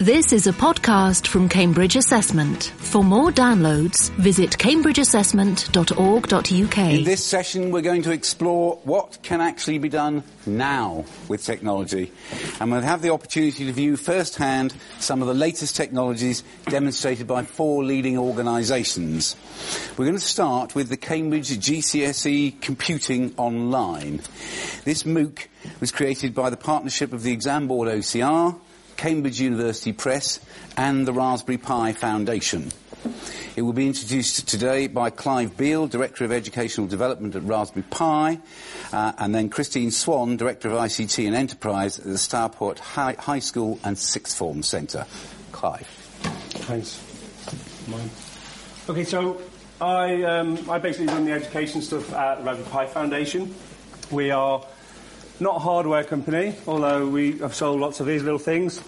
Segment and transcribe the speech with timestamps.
[0.00, 2.72] This is a podcast from Cambridge Assessment.
[2.78, 6.78] For more downloads, visit cambridgeassessment.org.uk.
[6.78, 12.10] In this session, we're going to explore what can actually be done now with technology.
[12.58, 17.42] And we'll have the opportunity to view firsthand some of the latest technologies demonstrated by
[17.42, 19.36] four leading organisations.
[19.98, 24.22] We're going to start with the Cambridge GCSE Computing Online.
[24.84, 25.48] This MOOC
[25.78, 28.58] was created by the partnership of the Exam Board OCR,
[29.00, 30.40] Cambridge University Press
[30.76, 32.70] and the Raspberry Pi Foundation.
[33.56, 38.38] It will be introduced today by Clive Beale, Director of Educational Development at Raspberry Pi,
[38.92, 43.38] uh, and then Christine Swan, Director of ICT and Enterprise at the Starport High, High
[43.38, 45.06] School and Sixth Form Centre.
[45.50, 45.86] Clive.
[46.68, 47.02] Thanks.
[48.86, 49.40] Okay, so
[49.80, 53.54] I, um, I basically run the education stuff at the Raspberry Pi Foundation.
[54.10, 54.62] We are
[55.40, 58.80] not a hardware company, although we have sold lots of these little things.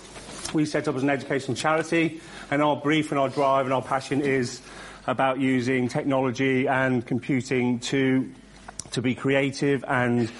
[0.52, 2.20] We set up as an educational charity,
[2.50, 4.60] and our brief and our drive and our passion is
[5.06, 8.30] about using technology and computing to
[8.90, 10.30] to be creative and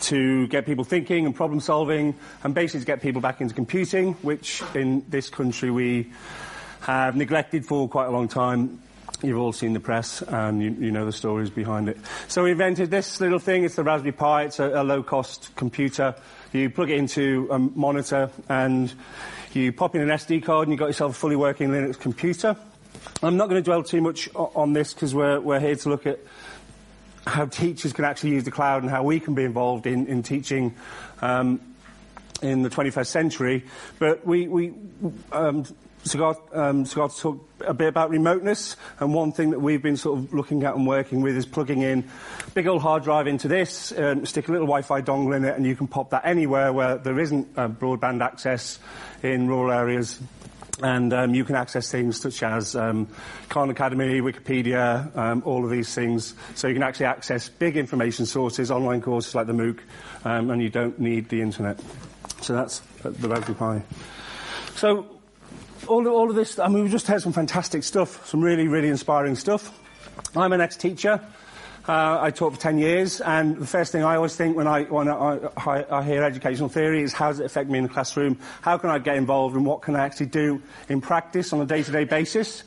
[0.00, 4.14] to get people thinking and problem solving, and basically to get people back into computing,
[4.22, 6.10] which in this country we
[6.80, 8.80] have neglected for quite a long time.
[9.22, 11.98] You've all seen the press and you, you, know the stories behind it.
[12.28, 13.64] So we invented this little thing.
[13.64, 14.44] It's the Raspberry Pi.
[14.44, 16.14] It's a, a low-cost computer.
[16.52, 18.94] You plug it into a monitor and
[19.56, 22.56] you pop in an SD card and you've got yourself a fully working Linux computer.
[23.22, 26.06] I'm not going to dwell too much on this because we're, we're here to look
[26.06, 26.18] at
[27.26, 30.22] how teachers can actually use the cloud and how we can be involved in, in
[30.22, 30.74] teaching
[31.20, 31.60] um,
[32.42, 33.64] in the 21st century.
[33.98, 34.72] But we, we
[35.32, 35.64] um,
[36.04, 40.18] Sugata, um, Sugata talk a bit about remoteness, and one thing that we've been sort
[40.18, 42.08] of looking at and working with is plugging in
[42.54, 45.66] big old hard drive into this, um, stick a little Wi-Fi dongle in it, and
[45.66, 48.78] you can pop that anywhere where there isn't uh, broadband access
[49.22, 50.20] in rural areas.
[50.80, 53.08] And um, you can access things such as um,
[53.48, 56.34] Khan Academy, Wikipedia, um, all of these things.
[56.54, 59.80] So you can actually access big information sources, online courses like the MOOC,
[60.24, 61.80] um, and you don't need the internet.
[62.42, 63.82] So that's the Raspberry Pi.
[64.76, 65.17] So
[65.86, 68.88] all, all of this, I mean, we've just heard some fantastic stuff, some really, really
[68.88, 69.78] inspiring stuff.
[70.36, 71.20] I'm an ex-teacher.
[71.88, 74.82] Uh, I taught for 10 years, and the first thing I always think when I,
[74.84, 77.90] when I, I, I, hear educational theory is how does it affect me in the
[77.90, 78.38] classroom?
[78.60, 81.66] How can I get involved, and what can I actually do in practice on a
[81.66, 82.64] day-to-day basis?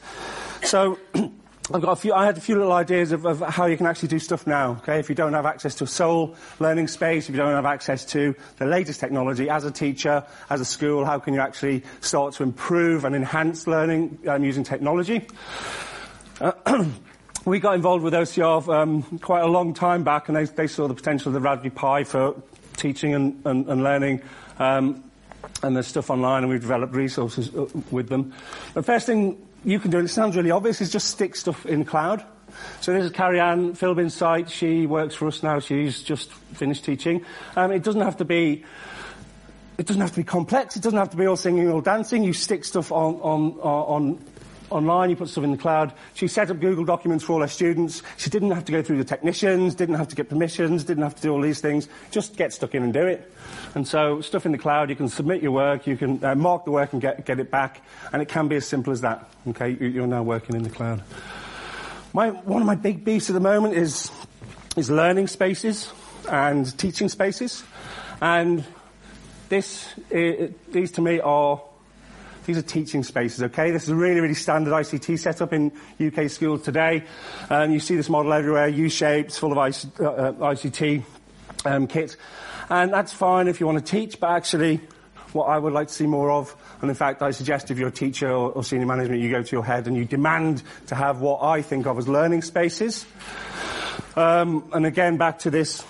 [0.63, 0.97] So
[1.73, 3.85] I've got a few, I had a few little ideas of, of, how you can
[3.85, 4.71] actually do stuff now.
[4.81, 7.65] Okay, if you don't have access to a SOLE learning space, if you don't have
[7.65, 11.83] access to the latest technology, as a teacher, as a school, how can you actually
[12.01, 15.25] start to improve and enhance learning um, using technology?
[16.41, 16.85] Uh,
[17.45, 20.87] we got involved with OCR um, quite a long time back, and they, they, saw
[20.87, 22.35] the potential of the Raspberry Pi for
[22.75, 24.21] teaching and, and, and learning.
[24.59, 25.03] Um,
[25.63, 28.33] and there's stuff online, and we've developed resources uh, with them.
[28.73, 31.65] The first thing you can do, and it sounds really obvious, is just stick stuff
[31.65, 32.23] in the cloud.
[32.81, 34.49] So this is Carrie Anne Philbin's site.
[34.49, 35.59] She works for us now.
[35.59, 37.25] She's just finished teaching.
[37.55, 38.65] Um, it doesn't have to be
[39.77, 40.75] it doesn't have to be complex.
[40.75, 42.23] It doesn't have to be all singing or dancing.
[42.23, 44.19] You stick stuff on, on, on,
[44.71, 45.93] online, you put stuff in the cloud.
[46.13, 48.01] She set up Google Documents for all her students.
[48.17, 51.15] She didn't have to go through the technicians, didn't have to get permissions, didn't have
[51.15, 51.87] to do all these things.
[52.11, 53.31] Just get stuck in and do it.
[53.75, 56.65] And so, stuff in the cloud, you can submit your work, you can uh, mark
[56.65, 57.81] the work and get, get it back,
[58.11, 59.29] and it can be as simple as that.
[59.47, 61.03] Okay, you're now working in the cloud.
[62.13, 64.11] My, one of my big beasts at the moment is,
[64.75, 65.91] is learning spaces
[66.29, 67.63] and teaching spaces.
[68.21, 68.65] And
[69.49, 71.61] this, it, these to me are
[72.45, 73.71] these are teaching spaces, okay?
[73.71, 77.03] This is a really, really standard ICT setup in UK schools today.
[77.49, 81.03] Um, you see this model everywhere, U-shapes, full of IC, uh, uh ICT
[81.65, 81.87] um.
[82.69, 84.79] And that's fine if you want to teach, but actually,
[85.33, 87.89] what I would like to see more of, and in fact, I suggest if you're
[87.89, 90.95] a teacher or, or senior management, you go to your head and you demand to
[90.95, 93.05] have what I think of as learning spaces.
[94.15, 95.85] Um, and again, back to this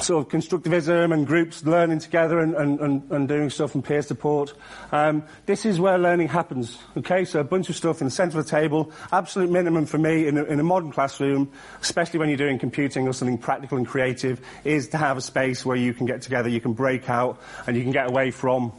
[0.00, 4.02] sort of constructivism and groups learning together and, and, and, and doing stuff and peer
[4.02, 4.54] support.
[4.92, 6.78] Um, this is where learning happens.
[6.96, 8.92] Okay, so a bunch of stuff in the centre of the table.
[9.12, 11.50] Absolute minimum for me in a, in a modern classroom,
[11.80, 15.64] especially when you're doing computing or something practical and creative, is to have a space
[15.66, 18.72] where you can get together, you can break out, and you can get away from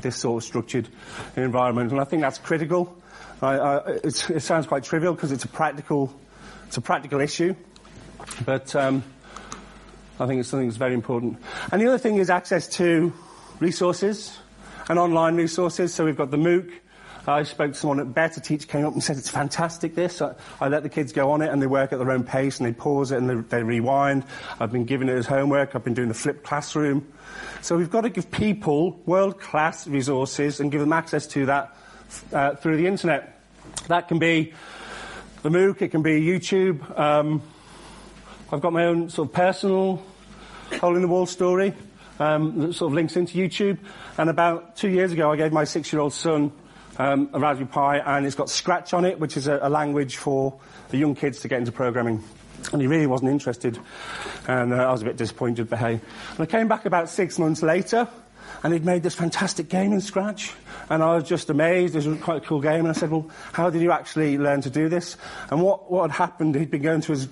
[0.00, 0.88] this sort of structured
[1.36, 1.90] environment.
[1.90, 2.96] And I think that's critical.
[3.40, 6.14] I, I, it sounds quite trivial because it's a practical,
[6.68, 7.56] it's a practical issue,
[8.44, 8.76] but.
[8.76, 9.02] Um,
[10.22, 11.38] I think it's something that's very important.
[11.72, 13.12] And the other thing is access to
[13.58, 14.38] resources
[14.88, 15.92] and online resources.
[15.92, 16.72] So we've got the MOOC,
[17.26, 20.20] I spoke to someone at Better Teach came up and said it's fantastic this.
[20.20, 22.58] I, I, let the kids go on it and they work at their own pace
[22.58, 24.24] and they pause it and they, they rewind.
[24.58, 25.76] I've been giving it as homework.
[25.76, 27.06] I've been doing the flipped classroom.
[27.60, 31.76] So we've got to give people world-class resources and give them access to that
[32.32, 33.40] uh, through the internet.
[33.86, 34.52] That can be
[35.42, 36.98] the MOOC, it can be YouTube.
[36.98, 37.42] Um,
[38.52, 40.04] I've got my own sort of personal
[40.80, 41.74] hole in the wall story
[42.18, 43.78] um, that sort of links into YouTube.
[44.18, 46.52] And about two years ago, I gave my six-year-old son
[46.98, 50.16] um, a Raspberry Pi, and it's got Scratch on it, which is a, a, language
[50.16, 50.58] for
[50.90, 52.22] the young kids to get into programming.
[52.72, 53.78] And he really wasn't interested,
[54.46, 55.94] and uh, I was a bit disappointed, but hey.
[55.94, 58.06] And I came back about six months later,
[58.62, 60.52] and he'd made this fantastic game in Scratch,
[60.88, 61.96] and I was just amazed.
[61.96, 64.60] It was quite a cool game, and I said, "Well, how did you actually learn
[64.60, 65.16] to do this?"
[65.50, 66.54] And what what had happened?
[66.54, 67.26] He'd been going to his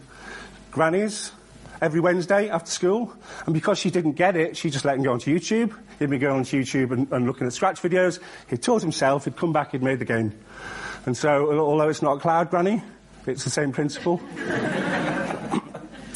[0.73, 1.31] granny's
[1.81, 3.15] every Wednesday after school.
[3.47, 5.75] And because she didn't get it, she just let him go onto YouTube.
[5.99, 8.21] He'd be going onto YouTube and, and looking at Scratch videos.
[8.49, 10.33] He'd taught himself, he'd come back, he'd made the game.
[11.07, 12.83] And so, although it's not cloud granny,
[13.27, 14.21] it's the same principle.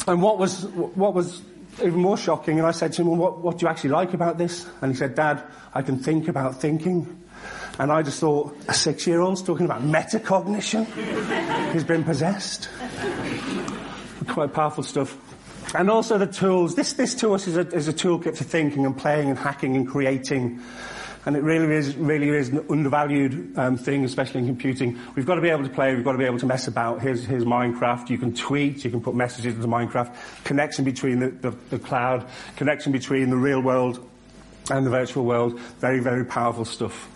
[0.07, 1.41] and what was, what was
[1.83, 4.13] even more shocking, and I said to him, well, what, what do you actually like
[4.13, 4.67] about this?
[4.81, 7.23] And he said, Dad, I can think about thinking.
[7.77, 10.85] And I just thought, a six-year-old's talking about metacognition?
[11.73, 12.69] He's been possessed.
[14.27, 15.17] Quite powerful stuff.
[15.73, 16.75] And also the tools.
[16.75, 19.75] This, this to us is a, is a toolkit for thinking and playing and hacking
[19.75, 20.61] and creating.
[21.25, 24.99] And it really is, really is an undervalued um, thing, especially in computing.
[25.15, 27.01] We've got to be able to play, we've got to be able to mess about.
[27.01, 28.09] Here's, here's Minecraft.
[28.09, 30.15] You can tweet, you can put messages into Minecraft.
[30.43, 32.27] Connection between the, the, the cloud,
[32.57, 34.07] connection between the real world
[34.69, 35.59] and the virtual world.
[35.79, 37.09] Very, very powerful stuff.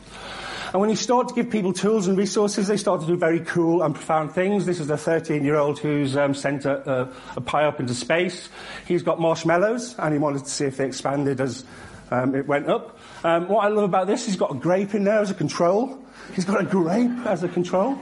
[0.71, 3.39] And when you start to give people tools and resources, they start to do very
[3.39, 4.68] cool and profound things.
[4.68, 8.50] This is a 13-year-old who's um, sent a, a, a, Pi up into space.
[8.88, 11.66] He's got marshmallows, and he wanted to see if they expanded as
[12.12, 13.00] um, it went up.
[13.24, 15.98] Um, what I love about this, he's got a grape in there as a control.
[16.34, 17.98] He's got a grape as a control.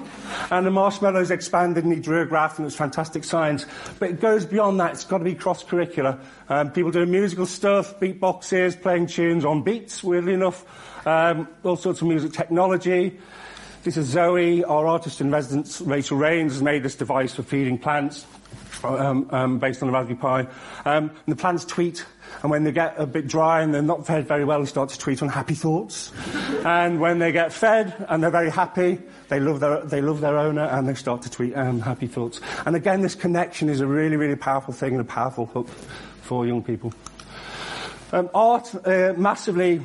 [0.51, 3.65] And the marshmallows expanded and he drew a graph and it was fantastic science.
[4.00, 4.94] But it goes beyond that.
[4.94, 6.19] It's got to be cross-curricular.
[6.50, 10.65] Um, people doing musical stuff, beatboxes, playing tunes on beats, weirdly enough.
[11.07, 13.18] Um, all sorts of music technology.
[13.83, 17.77] This is Zoe, our artist in residence, Rachel Rayns, has made this device for feeding
[17.77, 18.25] plants
[18.83, 20.39] um, um, based on the Raspberry Pi.
[20.83, 22.06] Um, and the plants tweet,
[22.41, 24.89] and when they get a bit dry and they're not fed very well, they start
[24.89, 26.12] to tweet on happy thoughts.
[26.65, 30.38] and when they get fed and they're very happy, they love their, they love their
[30.38, 32.41] owner and they start to tweet um, happy thoughts.
[32.65, 35.68] And again, this connection is a really, really powerful thing and a powerful hook
[36.21, 36.94] for young people.
[38.12, 39.81] Um, art, uh, massively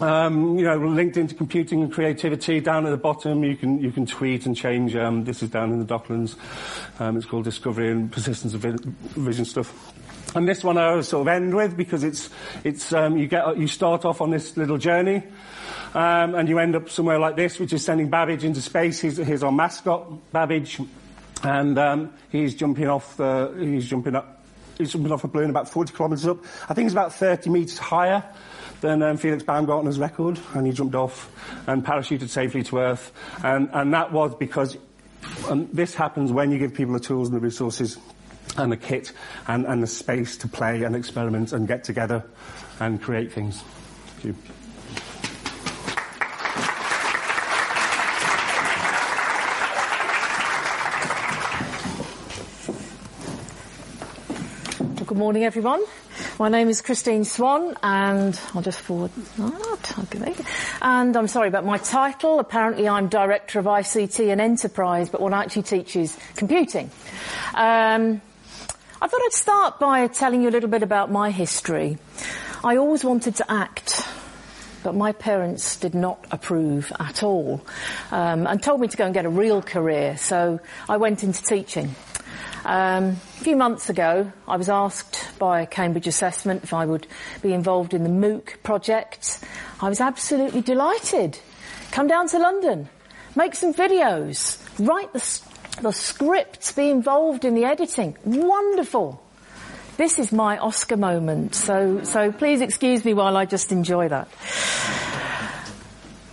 [0.00, 2.60] um, you know, linked into computing and creativity.
[2.60, 4.94] Down at the bottom, you can you can tweet and change.
[4.94, 6.36] Um, this is down in the Docklands.
[7.00, 9.92] Um, it's called Discovery and Persistence of Vision stuff.
[10.38, 12.30] And this one I sort of end with because it's
[12.62, 15.24] it's um, you get you start off on this little journey.
[15.94, 19.00] Um, and you end up somewhere like this, which is sending Babbage into space.
[19.00, 20.78] He's, our mascot, Babbage,
[21.42, 23.16] and um, he's jumping off.
[23.16, 24.44] The, he's jumping up.
[24.76, 26.38] He's jumping off a balloon about 40 kilometres up.
[26.68, 28.22] I think it's about 30 metres higher
[28.80, 31.32] than um, Felix Baumgartner's record, and he jumped off
[31.66, 33.10] and parachuted safely to Earth.
[33.42, 34.76] And, and that was because
[35.48, 37.98] and this happens when you give people the tools and the resources
[38.56, 39.12] and the kit
[39.46, 42.24] and, and the space to play and experiment and get together
[42.80, 43.62] and create things.
[44.20, 44.36] Thank you.
[55.08, 55.82] good morning, everyone.
[56.38, 59.96] My name is Christine Swan, and I'll just forward that.
[60.82, 62.38] And I'm sorry about my title.
[62.40, 66.90] Apparently, I'm Director of ICT and Enterprise, but what I actually teach is computing.
[67.54, 68.20] Um,
[69.00, 71.98] I thought I'd start by telling you a little bit about my history.
[72.64, 74.08] I always wanted to act
[74.82, 77.60] but my parents did not approve at all
[78.10, 80.16] um, and told me to go and get a real career.
[80.16, 81.94] So I went into teaching.
[82.64, 87.06] Um, a few months ago, I was asked by Cambridge Assessment if I would
[87.42, 89.42] be involved in the MOOC project.
[89.80, 91.38] I was absolutely delighted.
[91.90, 92.88] Come down to London,
[93.34, 95.20] make some videos, write the,
[95.82, 98.16] the scripts, be involved in the editing.
[98.24, 99.22] Wonderful.
[99.96, 104.28] This is my Oscar moment, so, so please excuse me while I just enjoy that.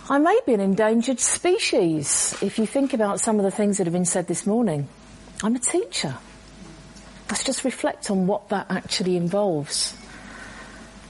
[0.08, 3.88] I may be an endangered species if you think about some of the things that
[3.88, 4.88] have been said this morning.
[5.42, 6.14] I'm a teacher.
[7.28, 9.96] Let's just reflect on what that actually involves.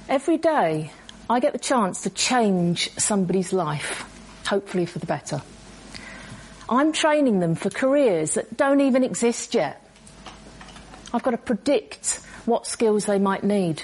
[0.09, 0.93] Every day,
[1.29, 4.09] I get the chance to change somebody's life,
[4.47, 5.43] hopefully for the better.
[6.69, 9.83] I'm training them for careers that don't even exist yet.
[11.13, 13.83] I've got to predict what skills they might need.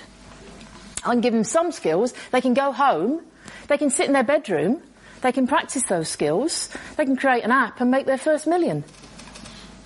[1.05, 2.13] I can give them some skills.
[2.31, 3.23] They can go home,
[3.69, 4.83] they can sit in their bedroom,
[5.21, 8.85] they can practice those skills, they can create an app and make their first million.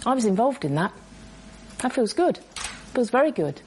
[0.06, 0.92] I was involved in that.
[1.78, 2.38] That feels good.
[2.94, 3.60] Feels very good.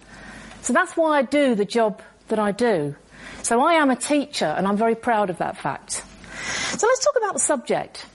[0.61, 2.95] So that's why I do the job that I do.
[3.43, 6.03] So I am a teacher and I'm very proud of that fact.
[6.77, 8.05] So let's talk about the subject.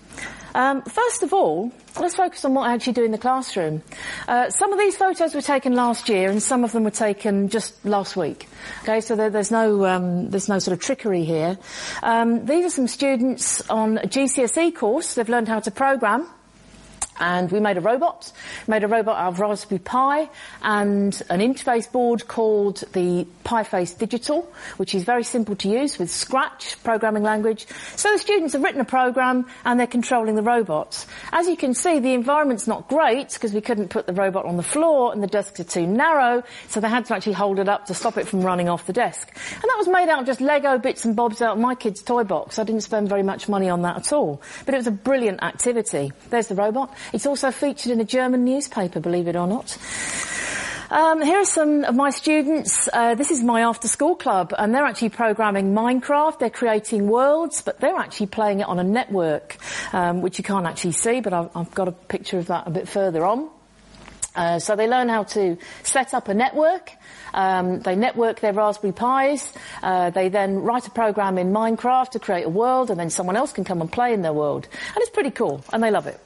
[0.55, 3.83] Um, first of all, let's focus on what I actually do in the classroom.
[4.29, 7.49] Uh, some of these photos were taken last year, and some of them were taken
[7.49, 8.49] just last week.
[8.83, 11.59] Okay, so there, there's no um, there's no sort of trickery here.
[12.03, 15.15] Um, these are some students on a GCSE course.
[15.15, 16.29] They've learned how to program
[17.19, 18.33] and we made a robot,
[18.67, 20.29] made a robot out of Raspberry Pi
[20.63, 26.11] and an interface board called the PiFace Digital, which is very simple to use with
[26.11, 27.67] Scratch programming language.
[27.97, 31.07] So the students have written a program and they're controlling the robots.
[31.33, 34.57] As you can see, the environment's not great because we couldn't put the robot on
[34.57, 37.69] the floor and the desks are too narrow, so they had to actually hold it
[37.69, 39.29] up to stop it from running off the desk.
[39.53, 42.03] And that was made out of just Lego bits and bobs out of my kid's
[42.03, 42.59] toy box.
[42.59, 44.41] I didn't spend very much money on that at all.
[44.65, 46.13] But it was a brilliant activity.
[46.31, 46.95] There's the robot.
[47.13, 49.77] It's also featured in a German newspaper, believe it or not.
[50.91, 52.89] Um, here are some of my students.
[52.93, 56.39] Uh, this is my after school club and they're actually programming Minecraft.
[56.39, 59.57] They're creating worlds, but they're actually playing it on a network,
[59.93, 62.71] um, which you can't actually see, but I've, I've, got a picture of that a
[62.71, 63.49] bit further on.
[64.37, 66.93] Uh, so they learn how to set up a network.
[67.33, 69.53] Um, they network their Raspberry Pis.
[69.83, 73.37] Uh, they then write a program in Minecraft to create a world, and then someone
[73.37, 74.69] else can come and play in their world.
[74.71, 76.21] And it's pretty cool, and they love it.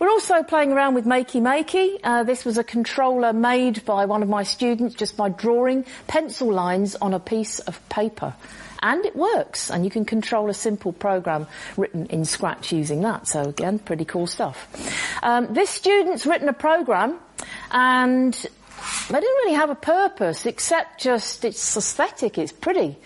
[0.00, 2.00] We're also playing around with Makey Makey.
[2.02, 6.50] Uh, this was a controller made by one of my students just by drawing pencil
[6.50, 8.34] lines on a piece of paper.
[8.82, 13.28] And it works, and you can control a simple program written in Scratch using that.
[13.28, 14.66] So again, pretty cool stuff.
[15.22, 17.18] Um, this student's written a program,
[17.70, 18.34] and
[19.08, 22.96] they didn't really have a purpose except just it's aesthetic, it's pretty.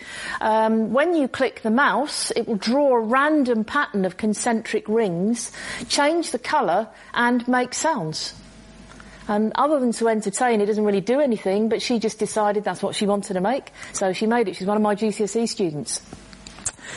[0.41, 5.53] Um, when you click the mouse, it will draw a random pattern of concentric rings,
[5.89, 8.35] change the colour, and make sounds.
[9.27, 12.83] And other than to entertain, it doesn't really do anything, but she just decided that's
[12.83, 13.73] what she wanted to make.
[13.93, 14.57] So she made it.
[14.57, 16.03] She's one of my GCSE students.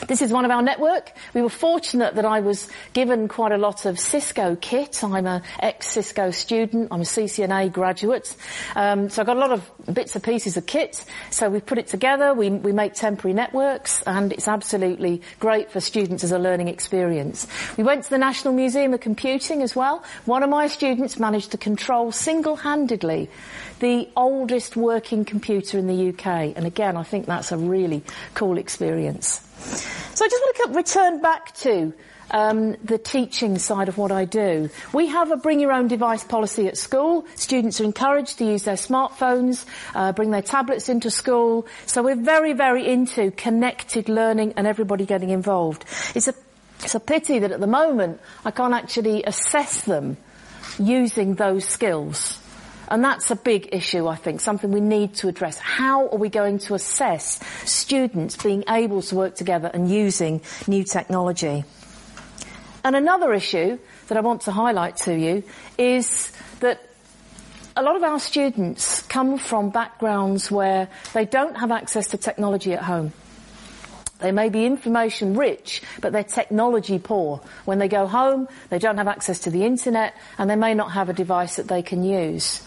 [0.08, 1.12] This is one of our network.
[1.34, 5.04] We were fortunate that I was given quite a lot of Cisco kit.
[5.04, 6.90] I'm an ex-Cisco student.
[6.92, 8.36] I'm a CCNA graduate.
[8.76, 11.04] Um, so I got a lot of bits and pieces of kit.
[11.32, 12.34] So we put it together.
[12.34, 17.48] We, we make temporary networks and it's absolutely great for students as a learning experience.
[17.78, 20.04] We went to the National Museum of Computing as well.
[20.26, 23.30] One of my students managed to control single-handedly
[23.80, 26.56] the oldest working computer in the UK.
[26.56, 28.04] And again, I think that's a really
[28.34, 29.42] cool experience.
[29.60, 31.94] So I just want to return back to
[32.32, 34.70] um, the teaching side of what I do.
[34.94, 37.26] We have a bring your own device policy at school.
[37.36, 39.66] Students are encouraged to use their smartphones,
[39.96, 41.68] uh, bring their tablets into school.
[41.86, 45.86] So we're very, very into connected learning and everybody getting involved.
[46.16, 46.34] It's a,
[46.84, 50.18] it's a pity that at the moment I can't actually assess them
[50.80, 52.40] using those skills.
[52.90, 55.58] And that's a big issue, I think, something we need to address.
[55.58, 57.40] How are we going to assess
[57.70, 61.66] students being able to work together and using new technology?
[62.84, 63.78] And another issue
[64.08, 65.44] that I want to highlight to you
[65.78, 66.82] is that
[67.76, 72.74] a lot of our students come from backgrounds where they don't have access to technology
[72.74, 73.12] at home.
[74.20, 77.42] They may be information rich, but they're technology poor.
[77.66, 80.92] When they go home, they don't have access to the internet and they may not
[80.92, 82.62] have a device that they can use.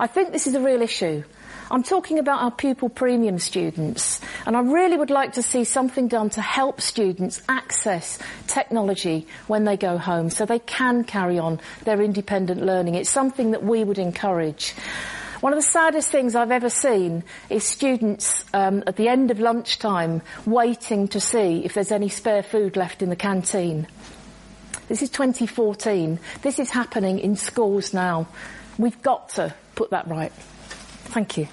[0.00, 1.22] I think this is a real issue.
[1.70, 6.08] I'm talking about our pupil premium students and I really would like to see something
[6.08, 11.60] done to help students access technology when they go home so they can carry on
[11.84, 12.94] their independent learning.
[12.94, 14.74] It's something that we would encourage.
[15.40, 19.38] One of the saddest things I've ever seen is students um, at the end of
[19.38, 23.86] lunchtime waiting to see if there's any spare food left in the canteen.
[24.88, 26.18] This is 2014.
[26.42, 28.26] This is happening in schools now.
[28.78, 30.32] We've got to put that right.
[30.32, 31.46] Thank you.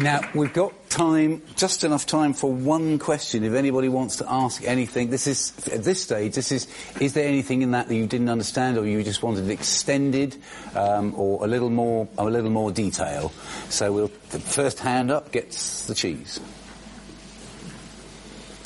[0.00, 4.64] Now, we've got time, just enough time for one question if anybody wants to ask
[4.64, 5.10] anything.
[5.10, 8.30] This is, at this stage, this is, is there anything in that that you didn't
[8.30, 10.38] understand or you just wanted extended,
[10.74, 13.30] um, or a little more, a little more detail?
[13.68, 16.40] So we'll, the first hand up gets the cheese.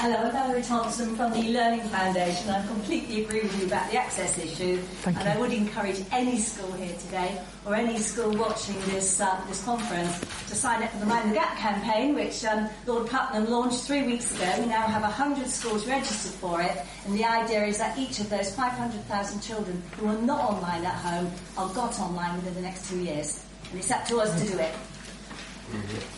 [0.05, 2.51] Hello, I'm Valerie Thompson from the Learning Foundation.
[2.51, 5.33] I completely agree with you about the access issue, Thank and you.
[5.33, 10.21] I would encourage any school here today or any school watching this uh, this conference
[10.21, 14.03] to sign up for the Mind the Gap campaign, which um, Lord Puttnam launched three
[14.03, 14.45] weeks ago.
[14.61, 18.29] We now have 100 schools registered for it, and the idea is that each of
[18.29, 22.91] those 500,000 children who are not online at home are got online within the next
[22.91, 24.75] two years, and it's up to us to do it.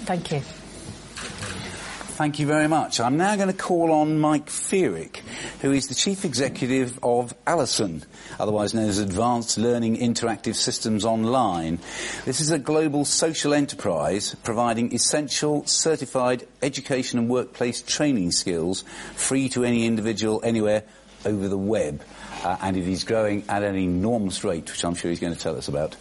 [0.07, 0.43] Thank you.
[2.17, 2.99] Thank you very much.
[2.99, 5.17] I'm now going to call on Mike Feerick,
[5.61, 8.05] who is the Chief Executive of Alison,
[8.41, 11.79] otherwise known as Advanced Learning Interactive Systems Online.
[12.25, 18.81] This is a global social enterprise providing essential certified education and workplace training skills
[19.15, 20.85] free to any individual anywhere
[21.27, 22.03] over the web.
[22.43, 25.39] Uh, and it is growing at an enormous rate, which I'm sure he's going to
[25.39, 25.97] tell us about.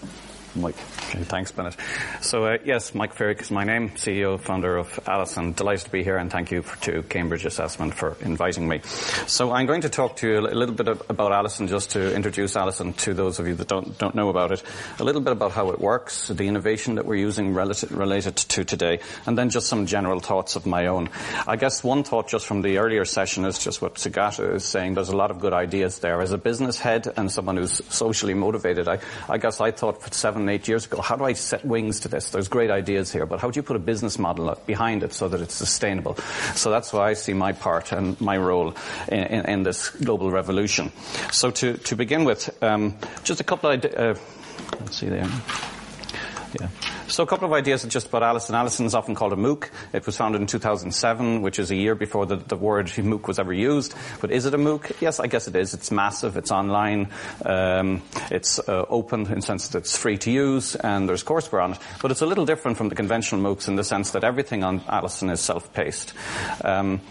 [0.56, 0.76] Mike.
[1.10, 1.76] Okay, thanks, Bennett.
[2.22, 5.54] So, uh, yes, Mike Feerick is my name, CEO, founder of Alison.
[5.54, 8.82] Delighted to be here, and thank you for, to Cambridge Assessment for inviting me.
[9.28, 12.56] So, I'm going to talk to you a little bit about Alison, just to introduce
[12.56, 14.64] Alison to those of you that don't, don't know about it.
[15.00, 18.64] A little bit about how it works, the innovation that we're using related, related to
[18.64, 21.10] today, and then just some general thoughts of my own.
[21.48, 24.94] I guess one thought just from the earlier session is just what Sugata is saying.
[24.96, 26.22] There's a lot of good ideas there.
[26.22, 30.12] As a business head and someone who's socially motivated, I, I guess I thought for
[30.14, 32.30] seven eight years ago, how do I set wings to this?
[32.30, 35.28] There's great ideas here, but how do you put a business model behind it so
[35.28, 36.16] that it's sustainable?
[36.56, 38.75] So that's why I see my part and my role
[39.08, 40.92] in, in, in this global revolution.
[41.32, 44.16] So to, to begin with, um, just a couple of, uh,
[44.80, 45.30] let's see there.
[46.60, 46.68] Yeah.
[47.08, 48.56] So a couple of ideas just about Alison.
[48.56, 49.70] Alison is often called a MOOC.
[49.94, 53.38] It was founded in 2007, which is a year before the, the word MOOC was
[53.38, 53.94] ever used.
[54.22, 55.02] But is it a MOOC?
[55.02, 55.76] Yes, I guess it is.
[55.76, 56.36] It's massive.
[56.36, 57.12] It's online.
[57.46, 61.64] Um, it's uh, open in the sense that it's free to use, and there's courseware
[61.64, 61.80] on it.
[62.02, 64.82] But it's a little different from the conventional MOOCs in the sense that everything on
[64.88, 66.14] Alison is self-paced.
[66.64, 67.02] Um,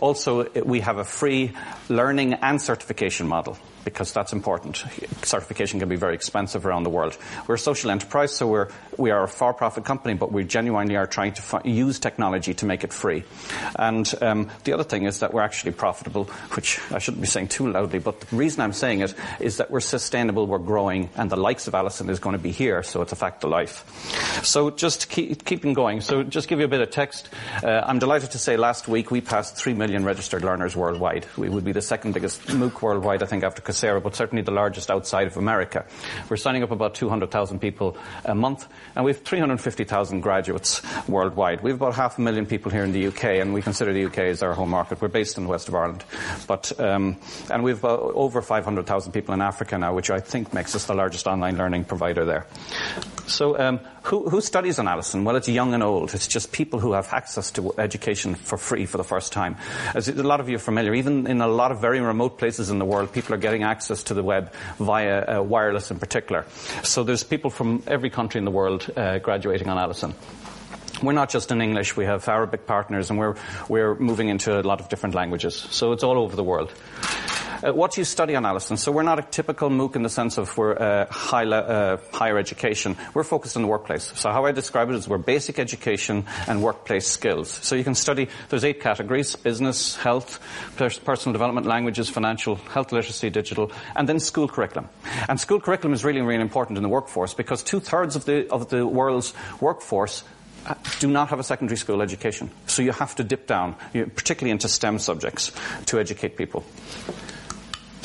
[0.00, 1.52] also, we have a free
[1.88, 4.84] learning and certification model because that's important.
[5.22, 7.16] Certification can be very expensive around the world.
[7.46, 11.06] We're a social enterprise, so we're, we are a for-profit company, but we genuinely are
[11.06, 13.24] trying to use technology to make it free.
[13.76, 16.24] And um, the other thing is that we're actually profitable,
[16.54, 19.70] which I shouldn't be saying too loudly, but the reason I'm saying it is that
[19.70, 23.02] we're sustainable, we're growing, and the likes of Alison is going to be here, so
[23.02, 23.84] it's a fact of life.
[24.44, 26.00] So just keep, keeping going.
[26.00, 27.28] So just give you a bit of text.
[27.62, 31.26] Uh, I'm delighted to say last week we passed 3 million registered learners worldwide.
[31.36, 34.52] We would be the second biggest MOOC worldwide, I think, after Coursera, but certainly the
[34.52, 35.84] largest outside of America.
[36.28, 41.62] We're signing up about 200,000 people a month, and we have 350,000 graduates worldwide.
[41.62, 44.06] We have about half a million people here in the UK, and we consider the
[44.06, 45.00] UK as our home market.
[45.00, 46.04] We're based in the west of Ireland,
[46.46, 47.16] but um,
[47.50, 50.94] and we've uh, over 500,000 people in Africa now, which I think makes us the
[50.94, 52.46] largest online learning provider there.
[53.26, 55.24] So, um, who, who, studies on Alison?
[55.24, 56.14] Well, it's young and old.
[56.14, 59.56] It's just people who have access to education for free for the first time.
[59.94, 62.68] As a lot of you are familiar, even in a lot of very remote places
[62.68, 66.44] in the world, people are getting access to the web via uh, wireless in particular.
[66.82, 70.14] So there's people from every country in the world uh, graduating on Alison
[71.04, 73.36] we're not just in English, we have Arabic partners and we're,
[73.68, 75.54] we're moving into a lot of different languages.
[75.70, 76.72] So it's all over the world.
[77.64, 78.76] Uh, what do you study on Alison?
[78.76, 81.96] So we're not a typical MOOC in the sense of we're uh, high le- uh,
[82.12, 82.94] higher education.
[83.14, 84.12] We're focused on the workplace.
[84.16, 87.48] So how I describe it is we're basic education and workplace skills.
[87.48, 90.40] So you can study, there's eight categories, business, health,
[90.76, 94.90] personal development, languages, financial, health literacy, digital, and then school curriculum.
[95.26, 98.46] And school curriculum is really, really important in the workforce because two thirds of the,
[98.50, 100.22] of the world's workforce
[101.00, 102.50] do not have a secondary school education.
[102.66, 105.52] So you have to dip down, particularly into STEM subjects,
[105.86, 106.64] to educate people.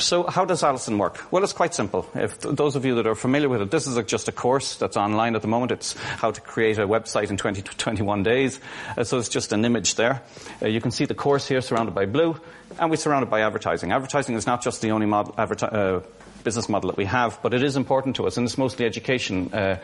[0.00, 1.30] So how does Alison work?
[1.30, 2.08] Well, it's quite simple.
[2.14, 4.76] If those of you that are familiar with it, this is a, just a course
[4.76, 5.72] that's online at the moment.
[5.72, 8.60] It's how to create a website in 20 to 21 days.
[8.96, 10.22] Uh, so it's just an image there.
[10.62, 12.40] Uh, you can see the course here surrounded by blue,
[12.78, 13.92] and we're surrounded by advertising.
[13.92, 16.00] Advertising is not just the only mod- adverti- uh,
[16.44, 19.52] business model that we have, but it is important to us, and it's mostly education
[19.52, 19.78] uh,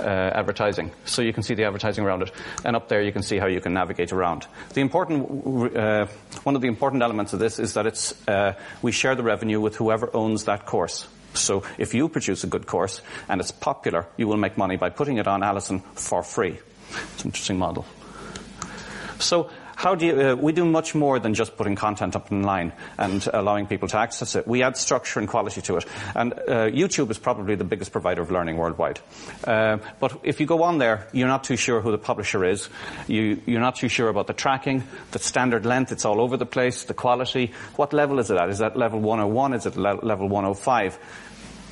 [0.00, 0.90] uh, advertising.
[1.04, 2.32] So you can see the advertising around it,
[2.64, 4.46] and up there you can see how you can navigate around.
[4.74, 6.06] The important, uh,
[6.44, 9.60] one of the important elements of this is that it's uh, we share the revenue
[9.60, 11.06] with whoever owns that course.
[11.34, 14.90] So if you produce a good course and it's popular, you will make money by
[14.90, 16.58] putting it on Alison for free.
[16.90, 17.84] It's an interesting model.
[19.18, 22.72] So how do you, uh, we do much more than just putting content up online
[22.98, 24.44] and allowing people to access it.
[24.44, 25.86] We add structure and quality to it.
[26.16, 28.98] And uh, YouTube is probably the biggest provider of learning worldwide.
[29.44, 32.68] Uh, but if you go on there, you're not too sure who the publisher is.
[33.06, 36.44] You, you're not too sure about the tracking, the standard length, it's all over the
[36.44, 37.52] place, the quality.
[37.76, 38.48] What level is it at?
[38.48, 39.52] Is that level 101?
[39.52, 40.98] Is it le- level 105?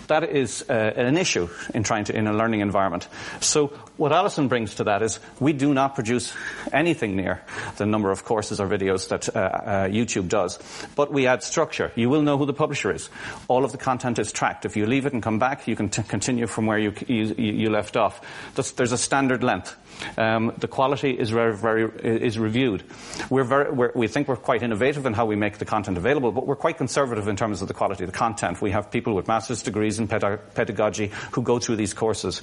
[0.06, 3.08] That is uh, an issue in trying to in a learning environment.
[3.40, 6.32] So what Alison brings to that is we do not produce
[6.72, 7.42] anything near
[7.76, 10.58] the number of courses or videos that uh, uh, YouTube does,
[10.94, 11.92] but we add structure.
[11.94, 13.08] You will know who the publisher is.
[13.48, 14.64] All of the content is tracked.
[14.64, 17.34] If you leave it and come back, you can t- continue from where you, you,
[17.36, 18.20] you left off.
[18.54, 19.76] There's a standard length.
[20.18, 22.84] Um, the quality is very, very is reviewed.
[23.30, 26.32] We're very, we're, we think we're quite innovative in how we make the content available,
[26.32, 28.60] but we're quite conservative in terms of the quality of the content.
[28.60, 32.42] We have people with master's degrees in pedagogy who go through these courses,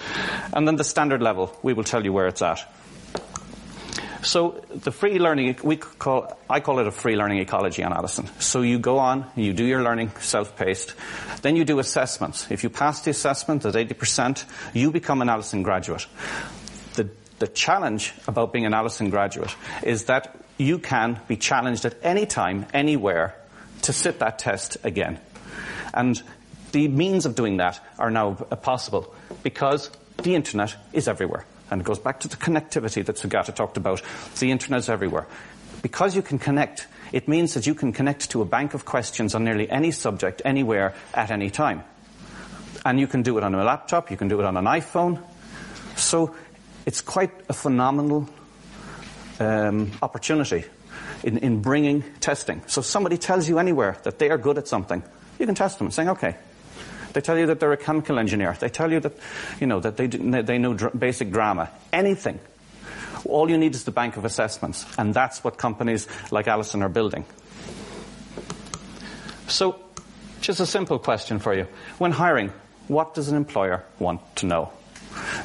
[0.54, 2.60] and then the standard level, we will tell you where it's at.
[4.24, 8.30] So the free learning, we call, I call it a free learning ecology on Alison.
[8.40, 10.94] So you go on, you do your learning self-paced,
[11.42, 12.50] then you do assessments.
[12.50, 16.08] If you pass the assessment at 80%, you become an Alison graduate.
[16.94, 19.54] The, the challenge about being an Alison graduate
[19.84, 23.36] is that you can be challenged at any time, anywhere,
[23.82, 25.20] to sit that test again.
[25.94, 26.22] And
[26.72, 29.90] the means of doing that are now possible because
[30.24, 31.46] the internet is everywhere.
[31.70, 34.02] And it goes back to the connectivity that Sugata talked about.
[34.40, 35.28] The internet is everywhere.
[35.82, 39.36] Because you can connect, it means that you can connect to a bank of questions
[39.36, 41.84] on nearly any subject, anywhere, at any time.
[42.86, 45.22] And you can do it on a laptop, you can do it on an iPhone.
[45.96, 46.36] So
[46.86, 48.30] it's quite a phenomenal
[49.40, 50.66] um, opportunity
[51.24, 52.62] in, in bringing testing.
[52.68, 55.04] So if somebody tells you anywhere that they are good at something,
[55.40, 56.36] you can test them saying, okay,
[57.14, 58.56] they tell you that they're a chemical engineer.
[58.60, 59.14] They tell you that,
[59.60, 61.70] you know, that they, they know dr- basic drama.
[61.92, 62.40] Anything.
[63.26, 64.86] All you need is the bank of assessments.
[64.98, 67.26] And that's what companies like Alison are building.
[69.48, 69.80] So,
[70.42, 71.68] just a simple question for you.
[72.00, 72.52] When hiring,
[72.88, 74.72] what does an employer want to know?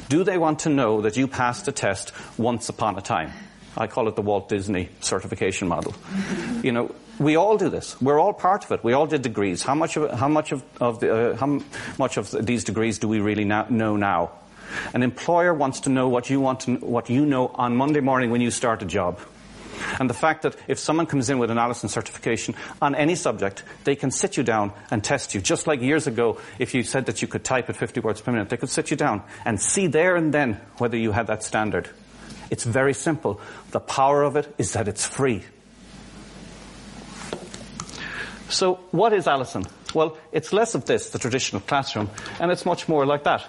[0.09, 3.31] Do they want to know that you passed a test once upon a time?
[3.77, 5.93] I call it the Walt Disney certification model.
[6.63, 8.01] You know, we all do this.
[8.01, 8.83] We're all part of it.
[8.83, 9.61] We all did degrees.
[9.61, 11.59] How much of, how much of, of the, uh, how
[11.97, 14.31] much of these degrees do we really now, know now?
[14.93, 18.31] An employer wants to know what you want to, what you know on Monday morning
[18.31, 19.19] when you start a job.
[19.99, 23.63] And the fact that if someone comes in with an Alison certification on any subject,
[23.83, 25.41] they can sit you down and test you.
[25.41, 28.31] Just like years ago, if you said that you could type at 50 words per
[28.31, 31.43] minute, they could sit you down and see there and then whether you had that
[31.43, 31.89] standard.
[32.49, 33.39] It's very simple.
[33.71, 35.43] The power of it is that it's free.
[38.49, 39.65] So what is Alison?
[39.93, 42.09] Well, it's less of this, the traditional classroom,
[42.39, 43.45] and it's much more like that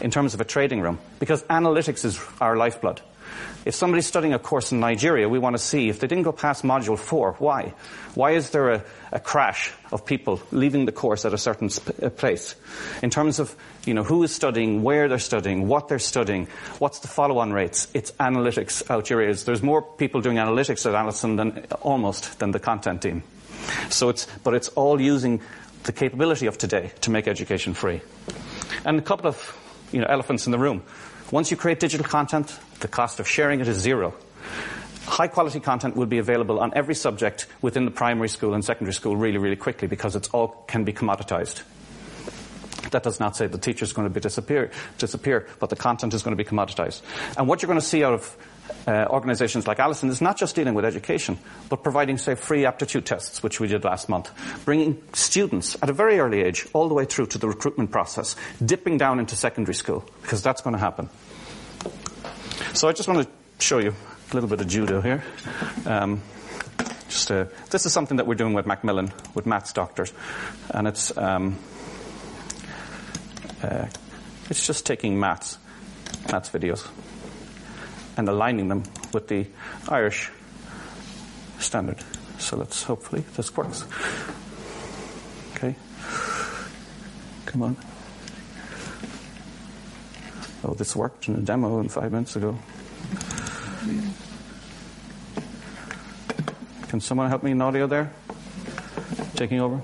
[0.00, 3.00] in terms of a trading room, because analytics is our lifeblood.
[3.66, 6.32] If somebody's studying a course in Nigeria, we want to see if they didn't go
[6.32, 7.74] past module four, why?
[8.14, 11.92] Why is there a, a crash of people leaving the course at a certain sp-
[12.02, 12.54] uh, place?
[13.02, 16.46] In terms of, you know, who is studying, where they're studying, what they're studying,
[16.78, 17.88] what's the follow-on rates?
[17.92, 19.44] It's analytics out your ears.
[19.44, 23.22] There's more people doing analytics at Alison than, almost, than the content team.
[23.90, 25.40] So it's, but it's all using
[25.84, 28.00] the capability of today to make education free.
[28.84, 29.56] And a couple of,
[29.92, 30.82] you know, elephants in the room.
[31.30, 34.14] Once you create digital content, the cost of sharing it is zero.
[35.06, 38.92] High quality content will be available on every subject within the primary school and secondary
[38.92, 41.62] school really, really quickly because it's all can be commoditized.
[42.90, 46.14] That does not say the teacher is going to be disappear, disappear, but the content
[46.14, 47.02] is going to be commoditized.
[47.36, 48.36] And what you're going to see out of
[48.86, 53.04] uh, organizations like Alison is not just dealing with education, but providing, say, free aptitude
[53.04, 54.30] tests, which we did last month,
[54.64, 58.36] bringing students at a very early age all the way through to the recruitment process,
[58.64, 61.08] dipping down into secondary school, because that's going to happen.
[62.74, 63.94] So I just want to show you
[64.30, 65.22] a little bit of judo here.
[65.84, 66.22] Um,
[67.08, 70.12] just uh, this is something that we're doing with Macmillan, with maths doctors,
[70.70, 71.58] and it's um,
[73.62, 73.86] uh,
[74.50, 75.58] it's just taking maths
[76.30, 76.86] maths videos
[78.18, 78.82] and aligning them
[79.14, 79.46] with the
[79.88, 80.30] Irish
[81.58, 81.98] standard.
[82.38, 83.84] So let's hopefully this works.
[85.54, 85.74] Okay.
[87.46, 87.76] Come on.
[90.64, 92.58] Oh, this worked in a demo in five minutes ago.
[96.88, 98.10] Can someone help me in audio there?
[99.36, 99.80] Taking over?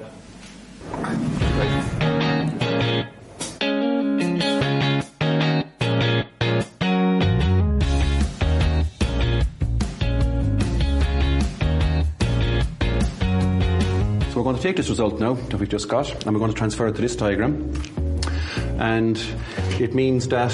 [14.45, 16.57] We're going to take this result now that we've just got and we're going to
[16.57, 17.73] transfer it to this diagram.
[18.79, 19.17] And
[19.81, 20.53] it means that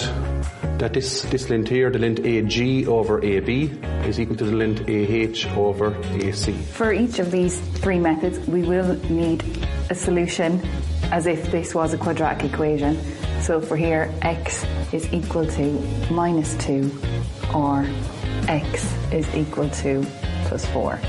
[0.79, 3.65] that this, this length here, the length AG over AB,
[4.07, 6.53] is equal to the length AH over AC.
[6.53, 9.43] For each of these three methods, we will need
[9.91, 10.61] a solution
[11.11, 12.97] as if this was a quadratic equation.
[13.43, 16.97] So for here, x is equal to minus 2
[17.53, 17.85] or
[18.47, 20.07] x is equal to
[20.47, 21.01] plus 4.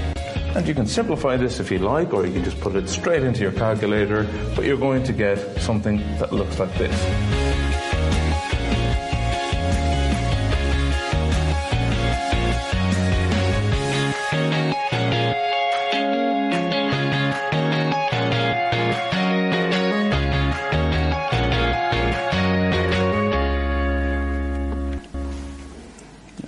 [0.54, 3.24] And you can simplify this if you like, or you can just put it straight
[3.24, 6.92] into your calculator, but you're going to get something that looks like this.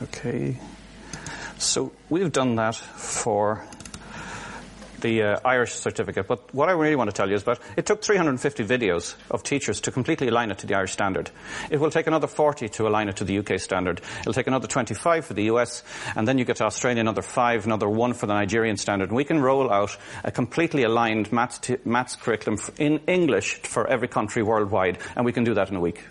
[0.04, 0.58] Okay.
[1.58, 3.66] So we've done that for
[5.04, 6.28] the uh, Irish certificate.
[6.28, 9.44] But what I really want to tell you is that it took 350 videos of
[9.44, 11.30] teachers to completely align it to the Irish standard.
[11.70, 14.02] It will take another 40 to align it to the UK standard.
[14.22, 15.84] It'll take another 25 for the US,
[16.16, 19.10] and then you get to Australia, another five, another one for the Nigerian standard.
[19.10, 23.86] And we can roll out a completely aligned maths, t- maths curriculum in English for
[23.88, 26.04] every country worldwide, and we can do that in a week.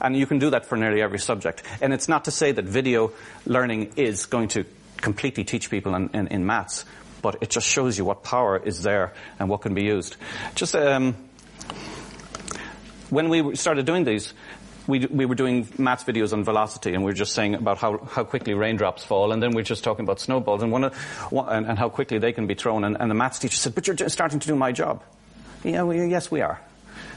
[0.00, 1.62] And you can do that for nearly every subject.
[1.80, 3.12] And it's not to say that video
[3.46, 4.64] learning is going to
[5.00, 6.84] completely teach people in, in, in maths,
[7.22, 10.16] but it just shows you what power is there and what can be used.
[10.54, 11.14] Just um,
[13.10, 14.32] when we started doing these,
[14.86, 17.98] we, we were doing maths videos on velocity, and we were just saying about how,
[17.98, 20.84] how quickly raindrops fall, and then we are just talking about snowballs and, one,
[21.32, 22.84] and, and, how quickly they can be thrown.
[22.84, 25.02] And, and, the maths teacher said, "But you're starting to do my job."
[25.62, 26.60] Yeah, we, yes, we are.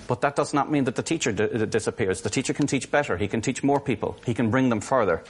[0.08, 2.22] But that does not mean that the teacher d- disappears.
[2.22, 3.18] The teacher can teach better.
[3.18, 4.18] He can teach more people.
[4.26, 5.24] He can bring them further.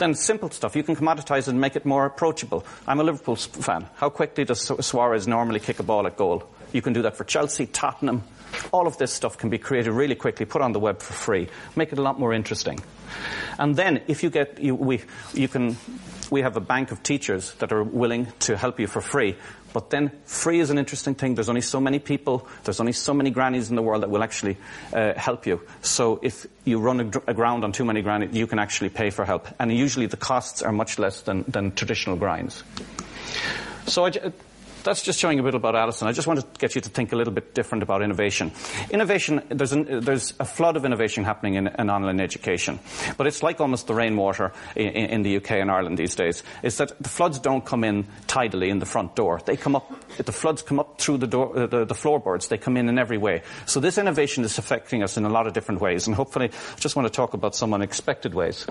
[0.00, 0.76] Then simple stuff.
[0.76, 2.64] You can commoditize it and make it more approachable.
[2.86, 3.86] I'm a Liverpool fan.
[3.96, 6.42] How quickly does Suarez normally kick a ball at goal?
[6.72, 8.22] You can do that for Chelsea, Tottenham.
[8.72, 11.50] All of this stuff can be created really quickly, put on the web for free,
[11.76, 12.80] make it a lot more interesting.
[13.58, 15.02] And then if you get, you, we,
[15.34, 15.76] you can,
[16.30, 19.36] we have a bank of teachers that are willing to help you for free.
[19.72, 21.34] But then free is an interesting thing.
[21.34, 24.22] There's only so many people, there's only so many grannies in the world that will
[24.22, 24.56] actually
[24.92, 25.60] uh, help you.
[25.82, 29.48] So if you run aground on too many grannies, you can actually pay for help.
[29.58, 32.64] And usually the costs are much less than, than traditional grinds.
[33.86, 34.12] So I,
[34.82, 36.08] that's just showing a bit about Alison.
[36.08, 38.52] I just want to get you to think a little bit different about innovation.
[38.90, 42.78] Innovation, there's, an, there's a flood of innovation happening in, in, online education.
[43.16, 46.78] But it's like almost the rainwater in, in, the UK and Ireland these days, is
[46.78, 49.40] that the floods don't come in tidily in the front door.
[49.44, 52.48] They come up, the floods come up through the, door, uh, the, the floorboards.
[52.48, 53.42] They come in in every way.
[53.66, 56.06] So this innovation is affecting us in a lot of different ways.
[56.06, 58.66] And hopefully, I just want to talk about some unexpected ways.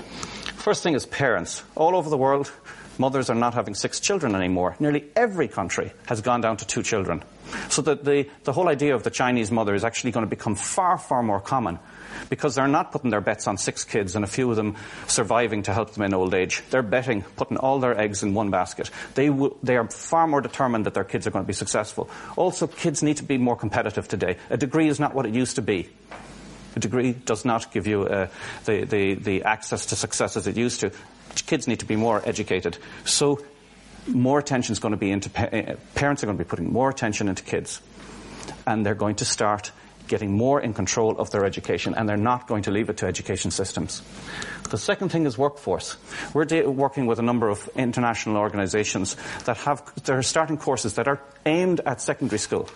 [0.56, 1.64] First thing is parents.
[1.76, 2.52] All over the world,
[3.00, 4.76] mothers are not having six children anymore.
[4.80, 7.24] Nearly every country has gone down to two children.
[7.70, 10.56] So the, the, the whole idea of the Chinese mother is actually going to become
[10.56, 11.80] far, far more common
[12.30, 14.76] because they're not putting their bets on six kids and a few of them
[15.08, 16.62] surviving to help them in old age.
[16.70, 18.92] They're betting, putting all their eggs in one basket.
[19.16, 22.10] They, w- they are far more determined that their kids are going to be successful.
[22.36, 24.38] Also, kids need to be more competitive today.
[24.50, 25.90] A degree is not what it used to be.
[26.76, 28.28] A degree does not give you uh,
[28.66, 30.92] the, the, the access to success as it used to
[31.46, 32.78] kids need to be more educated.
[33.06, 33.44] So
[34.08, 36.72] more attention is going to be into pa- eh, parents are going to be putting
[36.72, 37.82] more attention into kids,
[38.66, 39.72] and they're going to start
[40.08, 43.06] getting more in control of their education, and they're not going to leave it to
[43.06, 44.02] education systems.
[44.70, 45.98] The second thing is workforce.
[46.34, 49.16] We're de- working with a number of international organizations
[49.46, 52.70] that have, they're starting courses that are aimed at secondary school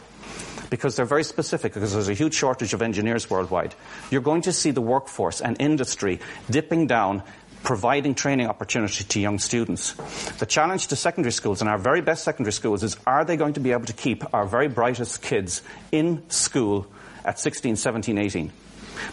[0.69, 3.75] because they're very specific because there's a huge shortage of engineers worldwide.
[4.09, 7.21] You're going to see the workforce and industry dipping down
[7.63, 9.93] providing training opportunity to young students.
[10.37, 13.53] The challenge to secondary schools and our very best secondary schools is are they going
[13.53, 16.85] to be able to keep our very brightest kids in school
[17.25, 18.51] at 16, 17, 18?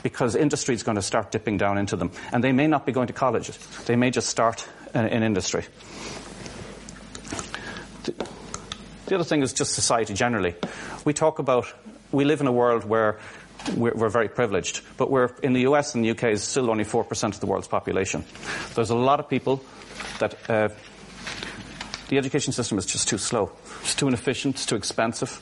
[0.03, 2.11] Because industry is going to start dipping down into them.
[2.33, 3.57] And they may not be going to colleges.
[3.87, 5.65] They may just start in, in industry.
[9.07, 10.55] The other thing is just society generally.
[11.05, 11.67] We talk about,
[12.13, 13.19] we live in a world where
[13.77, 14.81] we're, we're, very privileged.
[14.96, 17.68] But we're, in the US and the UK is still only 4% of the world's
[17.68, 18.25] population.
[18.75, 19.62] There's a lot of people
[20.18, 20.68] that uh,
[22.09, 23.53] the education system is just too slow.
[23.83, 25.40] It's too inefficient, it's too expensive.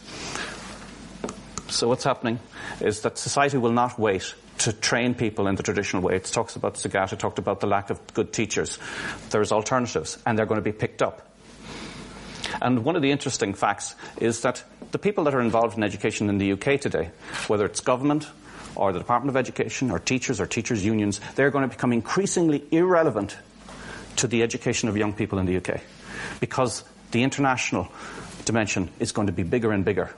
[1.68, 2.40] So what's happening
[2.80, 6.16] is that society will not wait to train people in the traditional way.
[6.16, 8.78] It talks about Sugata, it talked about the lack of good teachers.
[9.30, 11.27] There's alternatives, and they're going to be picked up.
[12.60, 16.28] And one of the interesting facts is that the people that are involved in education
[16.28, 17.10] in the UK today,
[17.46, 18.28] whether it's government
[18.74, 22.64] or the Department of Education or teachers or teachers' unions, they're going to become increasingly
[22.70, 23.36] irrelevant
[24.16, 25.80] to the education of young people in the UK
[26.40, 27.88] because the international
[28.44, 30.10] dimension is going to be bigger and bigger.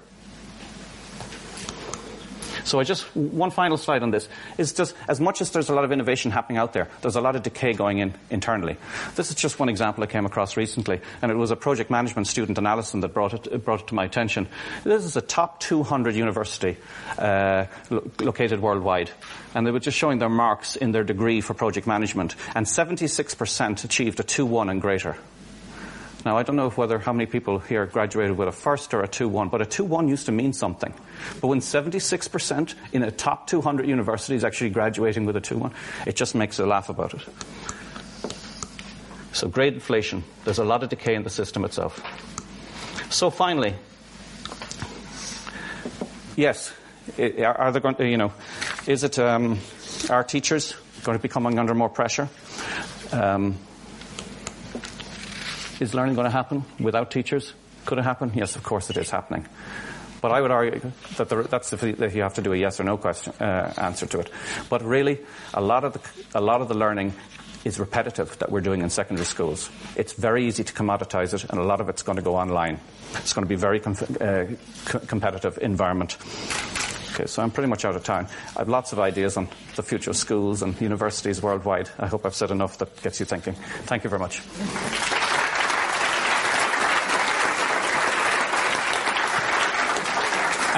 [2.64, 5.74] So I just, one final slide on this is just, as much as there's a
[5.74, 8.76] lot of innovation happening out there, there's a lot of decay going in internally.
[9.16, 12.26] This is just one example I came across recently, and it was a project management
[12.26, 14.48] student in Alison that brought it, brought it to my attention.
[14.84, 16.76] This is a top 200 university
[17.18, 19.10] uh, lo- located worldwide,
[19.54, 23.84] and they were just showing their marks in their degree for project management, and 76%
[23.84, 25.16] achieved a 2-1 and greater.
[26.24, 29.08] Now, I don't know whether how many people here graduated with a first or a
[29.08, 30.92] 2-1, but a 2-1 used to mean something.
[31.40, 35.72] But when 76% in a top 200 university is actually graduating with a 2-1,
[36.06, 37.22] it just makes a laugh about it.
[39.32, 42.02] So grade inflation, there's a lot of decay in the system itself.
[43.10, 43.74] So finally,
[46.36, 46.72] yes,
[47.18, 48.32] are there going to, you know,
[48.86, 49.58] is it, um,
[50.10, 52.28] are teachers going to be coming under more pressure?
[53.12, 53.56] Um,
[55.80, 57.54] is learning going to happen without teachers?
[57.86, 58.32] Could it happen?
[58.34, 59.46] Yes, of course it is happening.
[60.20, 62.84] But I would argue that there, that's if you have to do a yes or
[62.84, 64.30] no question uh, answer to it.
[64.68, 65.18] But really,
[65.54, 67.14] a lot of the a lot of the learning
[67.64, 69.70] is repetitive that we're doing in secondary schools.
[69.96, 72.80] It's very easy to commoditize it, and a lot of it's going to go online.
[73.14, 74.44] It's going to be a very com- uh,
[74.84, 76.16] co- competitive environment.
[77.14, 78.28] Okay, so I'm pretty much out of time.
[78.56, 81.90] I have lots of ideas on the future of schools and universities worldwide.
[81.98, 83.54] I hope I've said enough that gets you thinking.
[83.84, 84.40] Thank you very much.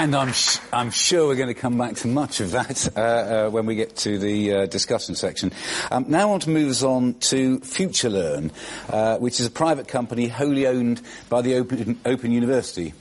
[0.02, 3.00] And I'm, sh- I'm sure we're going to come back to much of that uh,
[3.00, 5.52] uh, when we get to the uh, discussion section.
[5.92, 8.50] Um, now I want to move us on to FutureLearn,
[8.90, 12.94] uh, which is a private company wholly owned by the Open, Open University.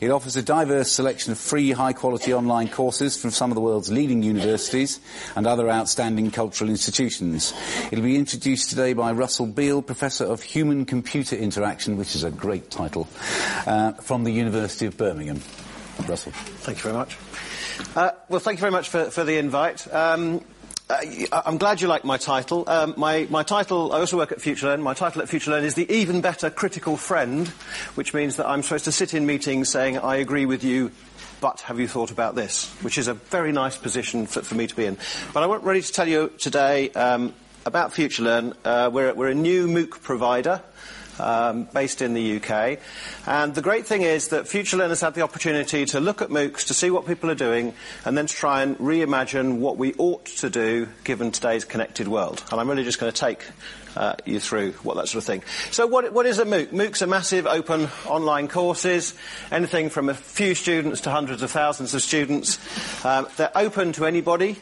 [0.00, 3.90] It offers a diverse selection of free, high-quality online courses from some of the world's
[3.90, 5.00] leading universities
[5.34, 7.52] and other outstanding cultural institutions.
[7.90, 12.70] It'll be introduced today by Russell Beale, Professor of Human-Computer Interaction, which is a great
[12.70, 13.08] title,
[13.66, 15.42] uh, from the University of Birmingham.
[16.08, 16.32] Russell.
[16.32, 17.16] Thank you very much.
[17.96, 19.92] Uh, well, thank you very much for, for the invite.
[19.92, 20.44] Um,
[20.90, 21.00] uh,
[21.32, 22.68] I'm glad you like my title.
[22.68, 24.82] Um, my, my, title, I also work at FutureLearn.
[24.82, 27.48] My title at FutureLearn is the Even Better Critical Friend,
[27.94, 30.92] which means that I'm supposed to sit in meetings saying, I agree with you,
[31.40, 32.70] but have you thought about this?
[32.82, 34.98] Which is a very nice position for, for me to be in.
[35.32, 37.32] But I want ready to tell you today um,
[37.64, 38.54] about FutureLearn.
[38.62, 40.60] Uh, we're, we're a new MOOC provider
[41.18, 42.78] um, based in the UK.
[43.26, 46.66] And the great thing is that future learners have the opportunity to look at MOOCs,
[46.66, 47.74] to see what people are doing,
[48.04, 52.42] and then to try and reimagine what we ought to do given today's connected world.
[52.50, 53.44] And I'm really just going to take
[53.96, 55.42] uh, you through what that sort of thing.
[55.70, 56.68] So what, what is a MOOC?
[56.68, 59.14] MOOCs are massive open online courses,
[59.50, 62.58] anything from a few students to hundreds of thousands of students.
[63.04, 64.58] Um, they're open to anybody.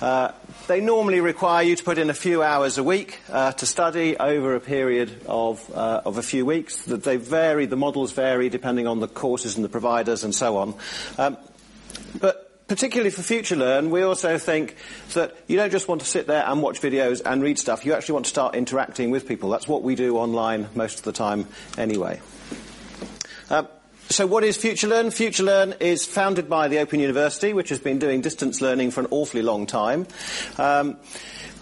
[0.00, 0.32] Uh,
[0.66, 4.16] they normally require you to put in a few hours a week uh, to study
[4.16, 6.84] over a period of, uh, of a few weeks.
[6.84, 10.74] They vary, the models vary depending on the courses and the providers and so on.
[11.18, 11.36] Um,
[12.18, 14.76] but particularly for FutureLearn, we also think
[15.14, 17.84] that you don't just want to sit there and watch videos and read stuff.
[17.84, 19.50] You actually want to start interacting with people.
[19.50, 22.20] That's what we do online most of the time anyway.
[24.10, 25.06] So what is FutureLearn?
[25.06, 29.06] FutureLearn is founded by the Open University, which has been doing distance learning for an
[29.12, 30.08] awfully long time.
[30.58, 30.96] Um,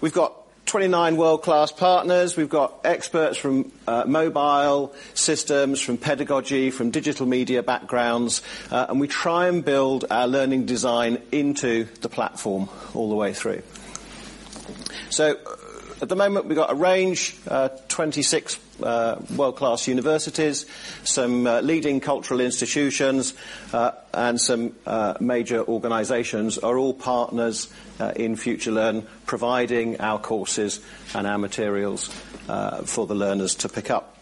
[0.01, 0.35] we've got
[0.65, 2.39] 29 world-class partners.
[2.39, 8.99] We've got experts from uh, mobile systems, from pedagogy, from digital media backgrounds, uh, and
[8.99, 13.61] we try and build our learning design into the platform all the way through.
[15.11, 15.37] So
[16.01, 20.65] at the moment, we've got a range, uh, 26 uh, world-class universities,
[21.03, 23.35] some uh, leading cultural institutions,
[23.73, 30.81] uh, and some uh, major organisations are all partners uh, in FutureLearn, providing our courses
[31.15, 32.09] and our materials
[32.85, 34.17] for the learners to pick up.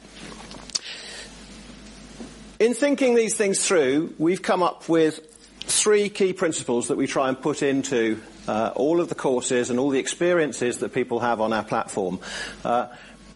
[2.58, 5.20] In thinking these things through, we've come up with
[5.60, 9.78] three key principles that we try and put into uh, all of the courses and
[9.78, 12.18] all the experiences that people have on our platform.
[12.64, 12.86] Uh,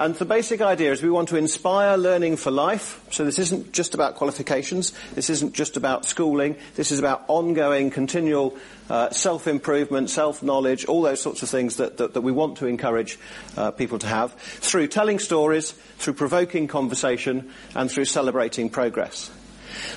[0.00, 2.98] and the basic idea is we want to inspire learning for life.
[3.10, 4.94] So this isn't just about qualifications.
[5.14, 6.56] This isn't just about schooling.
[6.74, 8.56] This is about ongoing, continual
[8.88, 13.18] uh, self-improvement, self-knowledge, all those sorts of things that, that, that we want to encourage
[13.58, 19.30] uh, people to have through telling stories, through provoking conversation, and through celebrating progress.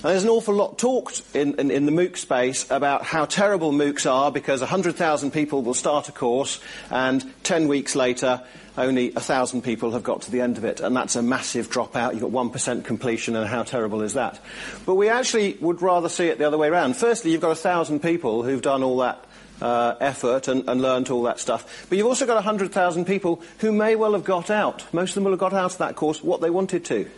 [0.04, 3.72] Now, there's an awful lot talked in, in, in, the MOOC space about how terrible
[3.72, 6.60] MOOCs are because 100,000 people will start a course
[6.90, 8.42] and 10 weeks later
[8.78, 12.14] only 1,000 people have got to the end of it and that's a massive dropout.
[12.14, 14.40] You've got 1% completion and how terrible is that?
[14.86, 16.98] But we actually would rather see it the other way around.
[16.98, 19.24] Firstly, you've got 1,000 people who've done all that
[19.62, 21.86] uh, effort and, and, learned all that stuff.
[21.88, 24.84] But you've also got 100,000 people who may well have got out.
[24.94, 27.10] Most of them will have got out of that course what they wanted to.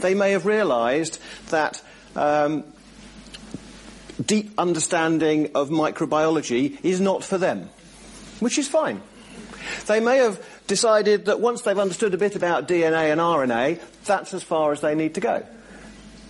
[0.00, 1.82] They may have realised that
[2.16, 2.64] um,
[4.24, 7.68] deep understanding of microbiology is not for them,
[8.40, 9.00] which is fine.
[9.86, 14.34] They may have decided that once they've understood a bit about DNA and RNA, that's
[14.34, 15.44] as far as they need to go.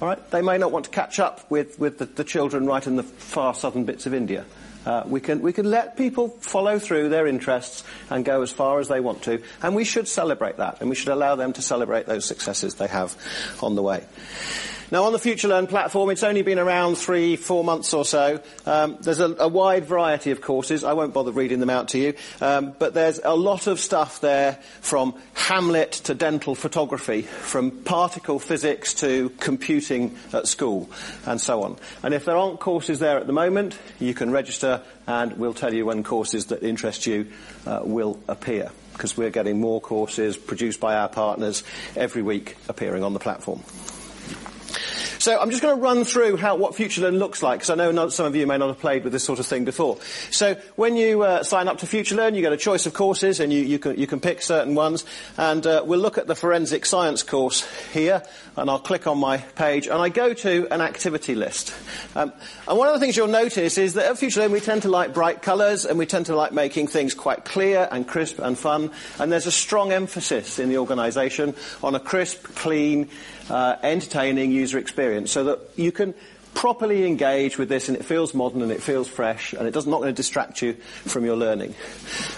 [0.00, 0.30] All right?
[0.30, 3.02] They may not want to catch up with, with the, the children right in the
[3.02, 4.44] far southern bits of India.
[4.86, 8.80] Uh, we, can, we can let people follow through their interests and go as far
[8.80, 11.62] as they want to, and we should celebrate that, and we should allow them to
[11.62, 13.16] celebrate those successes they have
[13.62, 14.04] on the way.
[14.92, 18.40] Now, on the FutureLearn platform, it's only been around three, four months or so.
[18.66, 20.82] Um, there's a, a, wide variety of courses.
[20.82, 24.20] I won't bother reading them out to you, um, but there's a lot of stuff
[24.20, 30.90] there from Hamlet to dental photography, from particle physics to computing at school,
[31.24, 31.76] and so on.
[32.02, 35.72] And if there aren't courses there at the moment, you can register, and we'll tell
[35.72, 37.28] you when courses that interest you
[37.64, 41.62] uh, will appear because we're getting more courses produced by our partners
[41.96, 43.62] every week appearing on the platform.
[45.18, 47.90] So I'm just going to run through how what FutureLearn looks like, because I know
[47.90, 49.98] not, some of you may not have played with this sort of thing before.
[50.30, 53.52] So when you uh, sign up to FutureLearn, you get a choice of courses, and
[53.52, 55.04] you, you, can, you can pick certain ones.
[55.36, 58.22] And uh, we'll look at the forensic science course here,
[58.56, 61.74] and I'll click on my page, and I go to an activity list.
[62.16, 62.32] Um,
[62.66, 65.12] and one of the things you'll notice is that at FutureLearn we tend to like
[65.12, 68.90] bright colours, and we tend to like making things quite clear and crisp and fun.
[69.18, 73.10] And there's a strong emphasis in the organisation on a crisp, clean,
[73.48, 76.14] uh, entertaining user experience so that you can
[76.54, 79.86] properly engage with this and it feels modern and it feels fresh and it does
[79.86, 81.74] not going to distract you from your learning.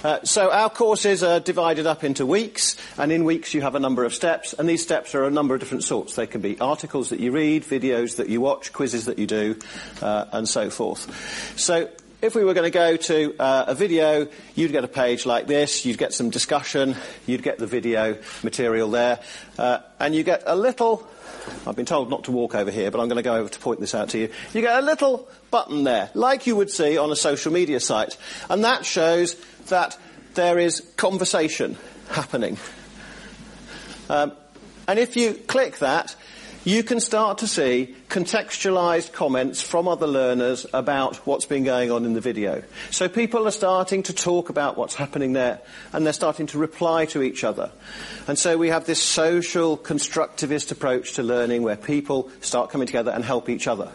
[0.04, 3.80] Uh, so our courses are divided up into weeks and in weeks you have a
[3.80, 6.14] number of steps and these steps are a number of different sorts.
[6.14, 9.58] They can be articles that you read, videos that you watch, quizzes that you do
[10.02, 11.58] uh, and so forth.
[11.58, 11.88] So
[12.22, 15.48] if we were going to go to uh, a video, you'd get a page like
[15.48, 16.94] this, you'd get some discussion,
[17.26, 19.18] you'd get the video material there,
[19.58, 21.06] uh, and you get a little,
[21.66, 23.58] I've been told not to walk over here, but I'm going to go over to
[23.58, 24.28] point this out to you.
[24.54, 28.16] You get a little button there, like you would see on a social media site,
[28.48, 29.34] and that shows
[29.66, 29.98] that
[30.34, 31.76] there is conversation
[32.08, 32.56] happening.
[34.08, 34.32] Um,
[34.86, 36.14] and if you click that,
[36.64, 42.04] you can start to see contextualized comments from other learners about what's been going on
[42.04, 42.62] in the video.
[42.90, 45.60] So people are starting to talk about what's happening there
[45.92, 47.72] and they're starting to reply to each other.
[48.28, 53.10] And so we have this social constructivist approach to learning where people start coming together
[53.10, 53.90] and help each other.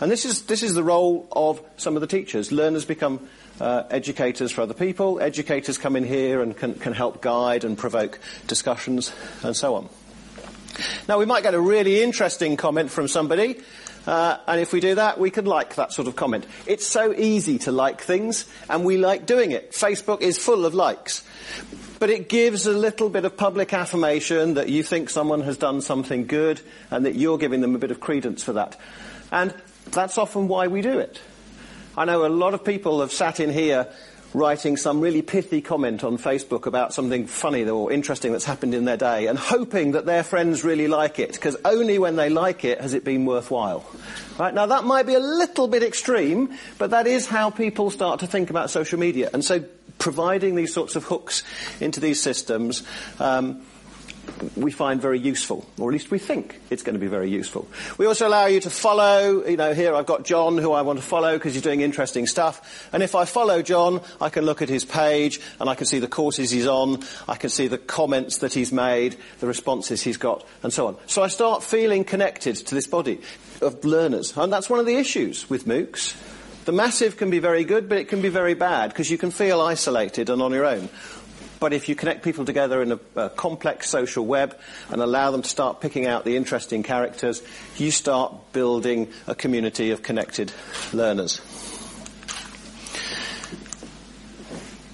[0.00, 2.50] And this is, this is the role of some of the teachers.
[2.50, 3.28] Learners become
[3.60, 5.20] uh, educators for other people.
[5.20, 9.12] Educators come in here and can, can help guide and provoke discussions
[9.44, 9.88] and so on.
[11.08, 13.60] Now, we might get a really interesting comment from somebody,
[14.06, 16.46] uh, and if we do that, we could like that sort of comment.
[16.66, 19.72] It's so easy to like things, and we like doing it.
[19.72, 21.22] Facebook is full of likes.
[21.98, 25.82] But it gives a little bit of public affirmation that you think someone has done
[25.82, 26.60] something good,
[26.90, 28.78] and that you're giving them a bit of credence for that.
[29.30, 29.54] And
[29.90, 31.20] that's often why we do it.
[31.96, 33.88] I know a lot of people have sat in here
[34.32, 38.84] writing some really pithy comment on Facebook about something funny or interesting that's happened in
[38.84, 42.64] their day and hoping that their friends really like it because only when they like
[42.64, 43.84] it has it been worthwhile.
[44.38, 44.54] Right?
[44.54, 48.26] Now that might be a little bit extreme, but that is how people start to
[48.26, 49.30] think about social media.
[49.32, 49.64] And so
[49.98, 51.42] providing these sorts of hooks
[51.80, 52.82] into these systems
[53.18, 53.62] um,
[54.56, 57.68] we find very useful, or at least we think it's going to be very useful.
[57.98, 60.98] We also allow you to follow, you know, here I've got John who I want
[60.98, 62.88] to follow because he's doing interesting stuff.
[62.92, 65.98] And if I follow John, I can look at his page and I can see
[65.98, 70.16] the courses he's on, I can see the comments that he's made, the responses he's
[70.16, 70.96] got, and so on.
[71.06, 73.20] So I start feeling connected to this body
[73.60, 74.36] of learners.
[74.36, 76.16] And that's one of the issues with MOOCs.
[76.64, 79.30] The massive can be very good, but it can be very bad because you can
[79.30, 80.90] feel isolated and on your own.
[81.60, 84.58] But if you connect people together in a, a, complex social web
[84.88, 87.42] and allow them to start picking out the interesting characters,
[87.76, 90.52] you start building a community of connected
[90.94, 91.40] learners.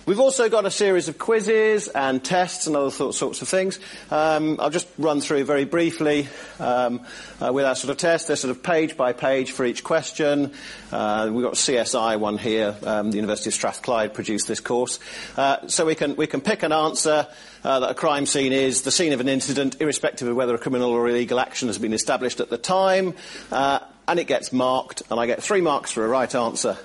[0.07, 3.81] We've also got a series of quizzes and tests and other sorts of things.
[4.09, 6.29] Um, I'll just run through very briefly
[6.61, 7.01] um,
[7.41, 8.29] uh, with our sort of test.
[8.29, 10.53] They're sort of page by page for each question.
[10.93, 12.77] Uh, we've got CSI one here.
[12.85, 15.01] Um, the University of Strathclyde produced this course.
[15.37, 17.27] Uh, so we can, we can pick an answer
[17.65, 20.59] uh, that a crime scene is the scene of an incident, irrespective of whether a
[20.59, 23.13] criminal or illegal action has been established at the time
[23.51, 26.79] uh, and it gets marked, and I get three marks for a right answer.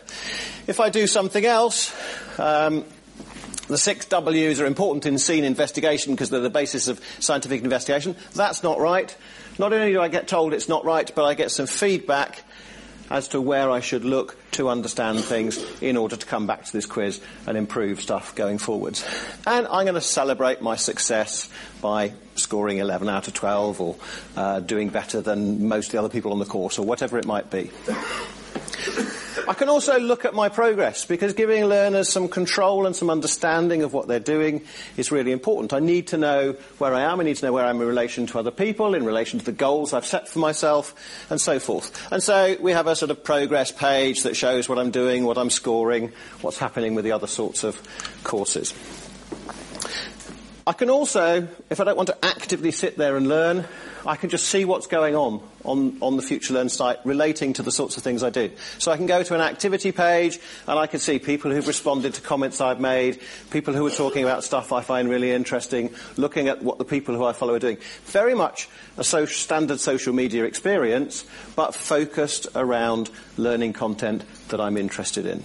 [0.65, 1.95] If I do something else,
[2.39, 2.83] um,
[3.71, 8.15] the six W's are important in scene investigation because they're the basis of scientific investigation.
[8.33, 9.15] That's not right.
[9.57, 12.43] Not only do I get told it's not right, but I get some feedback
[13.09, 16.71] as to where I should look to understand things in order to come back to
[16.71, 19.05] this quiz and improve stuff going forwards.
[19.45, 21.49] And I'm going to celebrate my success
[21.81, 23.95] by scoring 11 out of 12 or
[24.37, 27.25] uh, doing better than most of the other people on the course or whatever it
[27.25, 27.69] might be.
[29.47, 33.83] I can also look at my progress because giving learners some control and some understanding
[33.83, 34.63] of what they're doing
[34.97, 35.73] is really important.
[35.73, 37.87] I need to know where I am, I need to know where I am in
[37.87, 40.95] relation to other people, in relation to the goals I've set for myself,
[41.29, 42.11] and so forth.
[42.11, 45.37] And so we have a sort of progress page that shows what I'm doing, what
[45.37, 46.11] I'm scoring,
[46.41, 47.81] what's happening with the other sorts of
[48.23, 48.73] courses.
[50.71, 53.65] I can also, if I don't want to actively sit there and learn,
[54.05, 57.73] I can just see what's going on on, on the FutureLearn site relating to the
[57.73, 58.49] sorts of things I do.
[58.77, 62.13] So I can go to an activity page and I can see people who've responded
[62.13, 63.19] to comments I've made,
[63.49, 67.15] people who are talking about stuff I find really interesting, looking at what the people
[67.15, 67.77] who I follow are doing.
[68.05, 71.25] Very much a standard social media experience,
[71.57, 75.43] but focused around learning content that I'm interested in.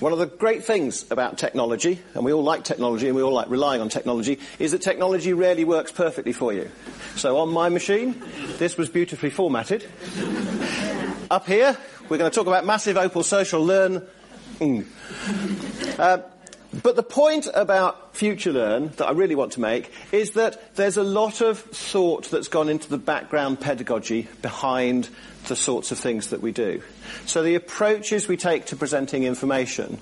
[0.00, 3.34] One of the great things about technology, and we all like technology and we all
[3.34, 6.70] like relying on technology, is that technology rarely works perfectly for you.
[7.16, 8.22] So on my machine,
[8.56, 9.86] this was beautifully formatted.
[11.30, 11.76] Up here,
[12.08, 14.02] we're going to talk about massive Opal social learn.
[14.58, 14.86] Mm.
[15.98, 16.18] Uh,
[16.82, 20.96] but the point about future learn that I really want to make is that there's
[20.96, 25.10] a lot of thought that's gone into the background pedagogy behind
[25.48, 26.82] the sorts of things that we do.
[27.26, 29.98] So the approaches we take to presenting information,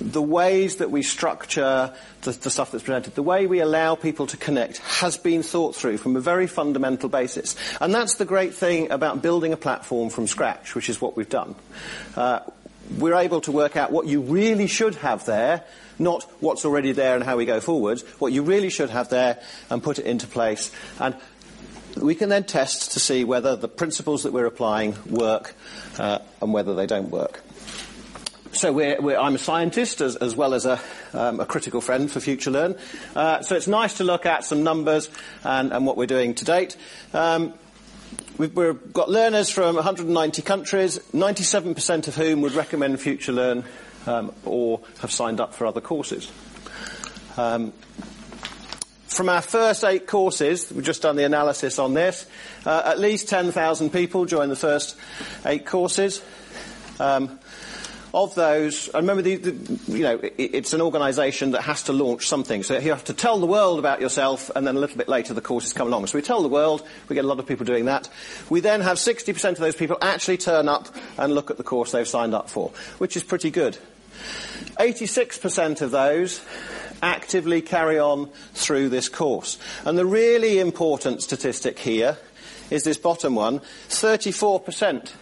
[0.00, 4.26] the ways that we structure the, the, stuff that's presented, the way we allow people
[4.28, 7.56] to connect has been thought through from a very fundamental basis.
[7.80, 11.28] And that's the great thing about building a platform from scratch, which is what we've
[11.28, 11.54] done.
[12.14, 12.40] Uh,
[12.98, 15.64] we're able to work out what you really should have there
[15.98, 19.40] not what's already there and how we go forwards, what you really should have there
[19.70, 20.70] and put it into place.
[20.98, 21.16] And
[21.96, 25.54] we can then test to see whether the principles that we're applying work
[25.98, 27.42] uh, and whether they don't work.
[28.52, 30.80] So we're, we're, I'm a scientist as, as well as a,
[31.12, 32.78] um, a, critical friend for FutureLearn.
[33.14, 35.10] Uh, so it's nice to look at some numbers
[35.44, 36.76] and, and what we're doing to date.
[37.12, 37.52] Um,
[38.38, 43.64] We've, we've, got learners from 190 countries, 97% of whom would recommend FutureLearn
[44.06, 46.30] um, or have signed up for other courses.
[47.38, 47.72] Um,
[49.16, 52.26] from our first eight courses, we've just done the analysis on this,
[52.66, 54.94] uh, at least 10,000 people joined the first
[55.46, 56.22] eight courses.
[57.00, 57.38] Um,
[58.12, 61.94] of those, I remember, the, the, you know, it, it's an organisation that has to
[61.94, 62.62] launch something.
[62.62, 65.32] So you have to tell the world about yourself, and then a little bit later
[65.32, 66.06] the courses come along.
[66.06, 68.08] So we tell the world, we get a lot of people doing that.
[68.50, 71.92] We then have 60% of those people actually turn up and look at the course
[71.92, 73.78] they've signed up for, which is pretty good.
[74.78, 76.40] 86% of those
[77.02, 79.58] actively carry on through this course.
[79.84, 82.18] And the really important statistic here
[82.70, 85.12] is this bottom one 34%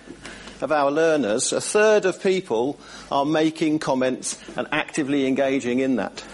[0.60, 2.78] of our learners, a third of people,
[3.10, 6.24] are making comments and actively engaging in that.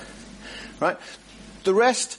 [0.78, 0.96] Right?
[1.64, 2.18] The rest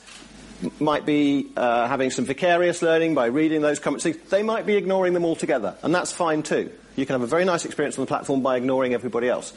[0.80, 4.08] might be uh, having some vicarious learning by reading those comments.
[4.30, 6.72] They might be ignoring them altogether, and that's fine too.
[6.96, 9.54] You can have a very nice experience on the platform by ignoring everybody else.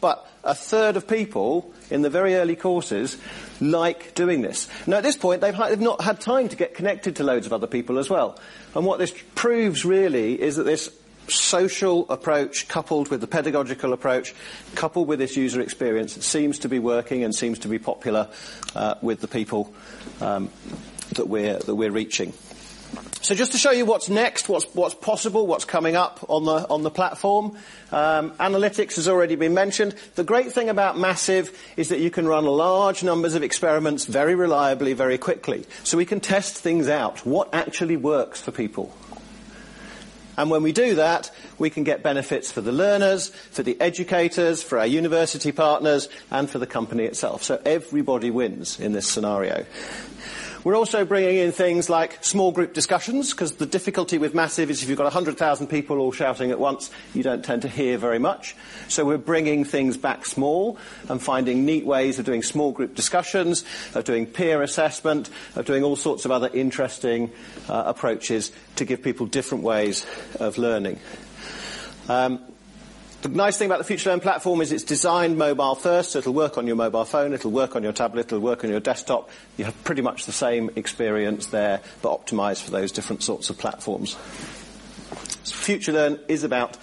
[0.00, 3.16] But a third of people in the very early courses
[3.60, 4.68] like doing this.
[4.86, 7.52] Now, at this point, they've, they've not had time to get connected to loads of
[7.52, 8.38] other people as well.
[8.74, 10.90] And what this proves really is that this
[11.28, 14.32] social approach coupled with the pedagogical approach
[14.74, 18.28] coupled with this user experience seems to be working and seems to be popular
[18.76, 19.72] uh, with the people
[20.20, 20.48] um,
[21.14, 22.32] that we're that we're reaching.
[23.26, 26.64] So just to show you what's next, what's, what's possible, what's coming up on the,
[26.70, 27.58] on the platform,
[27.90, 29.96] um, analytics has already been mentioned.
[30.14, 34.36] The great thing about Massive is that you can run large numbers of experiments very
[34.36, 35.66] reliably, very quickly.
[35.82, 37.26] So we can test things out.
[37.26, 38.94] What actually works for people?
[40.36, 44.62] And when we do that, we can get benefits for the learners, for the educators,
[44.62, 47.42] for our university partners, and for the company itself.
[47.42, 49.66] So everybody wins in this scenario.
[50.66, 54.82] We're also bringing in things like small group discussions, because the difficulty with Massive is
[54.82, 58.18] if you've got 100,000 people all shouting at once, you don't tend to hear very
[58.18, 58.56] much.
[58.88, 60.76] So we're bringing things back small
[61.08, 63.64] and finding neat ways of doing small group discussions,
[63.94, 67.30] of doing peer assessment, of doing all sorts of other interesting
[67.68, 70.04] uh, approaches to give people different ways
[70.40, 70.98] of learning.
[72.08, 72.40] Um,
[73.22, 76.58] the nice thing about the FutureLearn platform is it's designed mobile first, so it'll work
[76.58, 79.30] on your mobile phone, it'll work on your tablet, it'll work on your desktop.
[79.56, 83.58] You have pretty much the same experience there, but optimized for those different sorts of
[83.58, 84.16] platforms.
[85.44, 86.76] So FutureLearn is about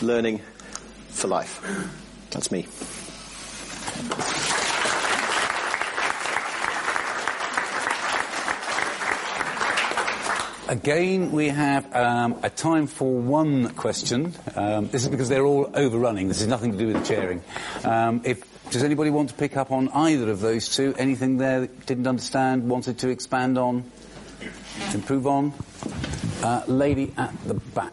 [0.00, 0.40] learning
[1.08, 1.60] for life.
[2.30, 2.66] That's me.
[10.70, 14.32] Again, we have um, a time for one question.
[14.54, 16.28] Um, this is because they're all overrunning.
[16.28, 17.42] This is nothing to do with the chairing.
[17.82, 20.94] Um, if does anybody want to pick up on either of those two?
[20.96, 23.82] Anything there that didn't understand, wanted to expand on,
[24.94, 25.52] improve on?
[26.40, 27.92] Uh, lady at the back.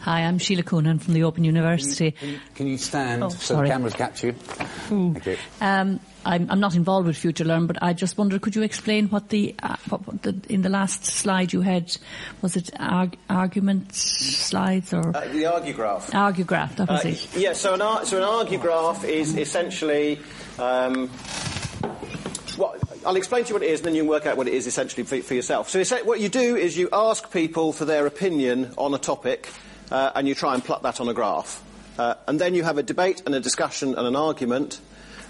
[0.00, 2.10] Hi, I'm Sheila Conan from the Open University.
[2.10, 3.68] Can you, can you, can you stand oh, so sorry.
[3.68, 4.32] the cameras catch you?
[4.32, 5.14] Mm.
[5.14, 5.36] Thank you.
[5.62, 9.28] Um, I'm, I'm, not involved with FutureLearn, but I just wondered, could you explain what
[9.30, 11.96] the, uh, what, the in the last slide you had,
[12.42, 15.16] was it arg- argument slides or?
[15.16, 16.14] Uh, the argue-graph.
[16.14, 17.36] Argue-graph, that was uh, it.
[17.36, 20.18] Yeah, so an, ar- so an argue-graph is essentially,
[20.58, 21.10] um,
[22.58, 24.46] well, I'll explain to you what it is, and then you can work out what
[24.46, 25.70] it is essentially for, for yourself.
[25.70, 29.48] So what you do is you ask people for their opinion on a topic,
[29.90, 31.62] uh, and you try and plot that on a graph.
[31.98, 34.80] Uh, and then you have a debate and a discussion and an argument,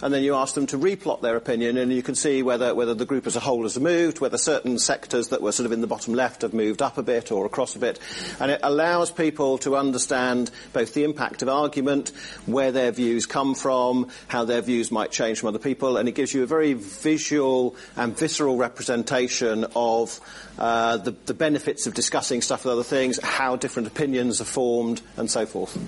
[0.02, 2.94] and then you ask them to replot their opinion, and you can see whether, whether
[2.94, 5.80] the group as a whole has moved, whether certain sectors that were sort of in
[5.80, 7.98] the bottom left have moved up a bit or across a bit.
[8.38, 12.12] And it allows people to understand both the impact of argument,
[12.46, 16.12] where their views come from, how their views might change from other people, and it
[16.12, 20.20] gives you a very visual and visceral representation of
[20.58, 25.00] uh, the, the benefits of discussing stuff with other things, how different opinions are formed,
[25.16, 25.78] and so forth.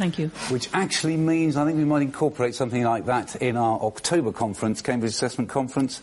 [0.00, 0.28] Thank you.
[0.48, 4.80] Which actually means I think we might incorporate something like that in our October conference,
[4.80, 6.00] Cambridge Assessment Conference,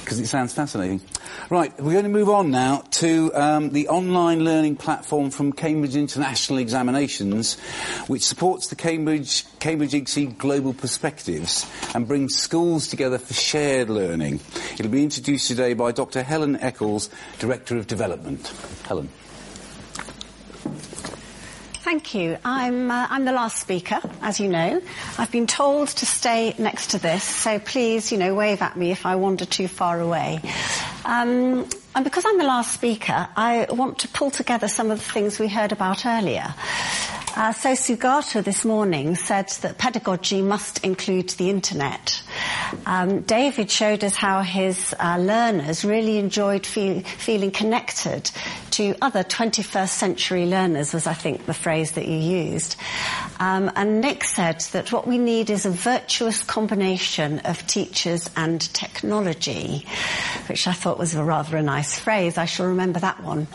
[0.00, 1.02] because it sounds fascinating.
[1.50, 5.96] Right, we're going to move on now to um, the online learning platform from Cambridge
[5.96, 7.60] International Examinations,
[8.06, 14.40] which supports the Cambridge Cambridge IGCSE Global Perspectives and brings schools together for shared learning.
[14.78, 16.22] It'll be introduced today by Dr.
[16.22, 18.50] Helen Eccles, Director of Development.
[18.84, 19.10] Helen.
[21.86, 22.36] Thank you.
[22.44, 24.82] I'm, uh, I'm the last speaker, as you know.
[25.18, 28.90] I've been told to stay next to this, so please, you know, wave at me
[28.90, 30.40] if I wander too far away.
[31.04, 31.64] Um,
[31.94, 35.38] and because I'm the last speaker, I want to pull together some of the things
[35.38, 36.52] we heard about earlier.
[37.36, 42.22] Uh, so Sugata this morning said that pedagogy must include the internet.
[42.86, 48.30] Um, David showed us how his uh, learners really enjoyed feel, feeling connected
[48.70, 52.76] to other 21st century learners was I think the phrase that you used.
[53.38, 58.60] Um, and Nick said that what we need is a virtuous combination of teachers and
[58.72, 59.86] technology,
[60.48, 62.38] which I thought was a rather a nice phrase.
[62.38, 63.46] I shall remember that one.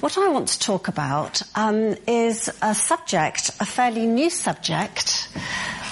[0.00, 3.19] What I want to talk about um, is a subject,
[3.60, 5.28] a fairly new subject,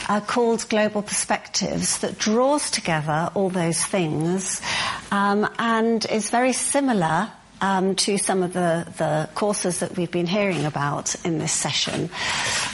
[0.08, 4.62] uh, called Global Perspectives that draws together all those things
[5.10, 10.26] um, and is very similar um, to some of the, the, courses that we've been
[10.26, 12.08] hearing about in this session.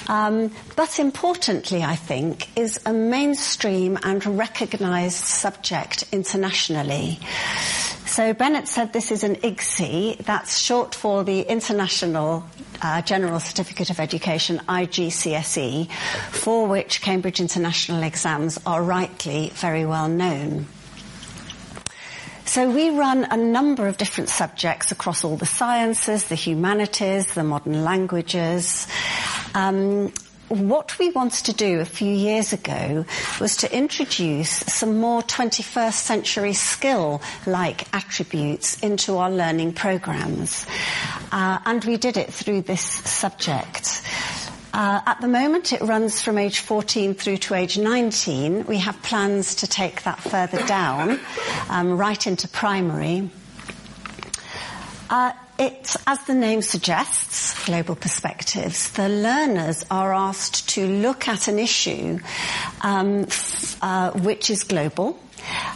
[0.08, 7.18] Um, but importantly, I think, is a mainstream and recognised subject internationally.
[8.14, 10.18] So Bennett said this is an IGCSE.
[10.18, 12.44] That's short for the International
[12.80, 15.90] uh, General Certificate of Education, IGCSE,
[16.30, 20.66] for which Cambridge International exams are rightly very well known.
[22.44, 27.42] So we run a number of different subjects across all the sciences, the humanities, the
[27.42, 28.86] modern languages.
[29.56, 30.12] Um,
[30.48, 33.04] what we wanted to do a few years ago
[33.40, 40.66] was to introduce some more 21st century skill like attributes into our learning programs.
[41.32, 44.02] Uh, and we did it through this subject.
[44.72, 48.66] Uh, at the moment, it runs from age 14 through to age 19.
[48.66, 51.20] We have plans to take that further down,
[51.68, 53.30] um, right into primary.
[55.08, 61.48] Uh, it, as the name suggests, global perspectives, the learners are asked to look at
[61.48, 62.18] an issue
[62.82, 63.26] um,
[63.80, 65.18] uh, which is global,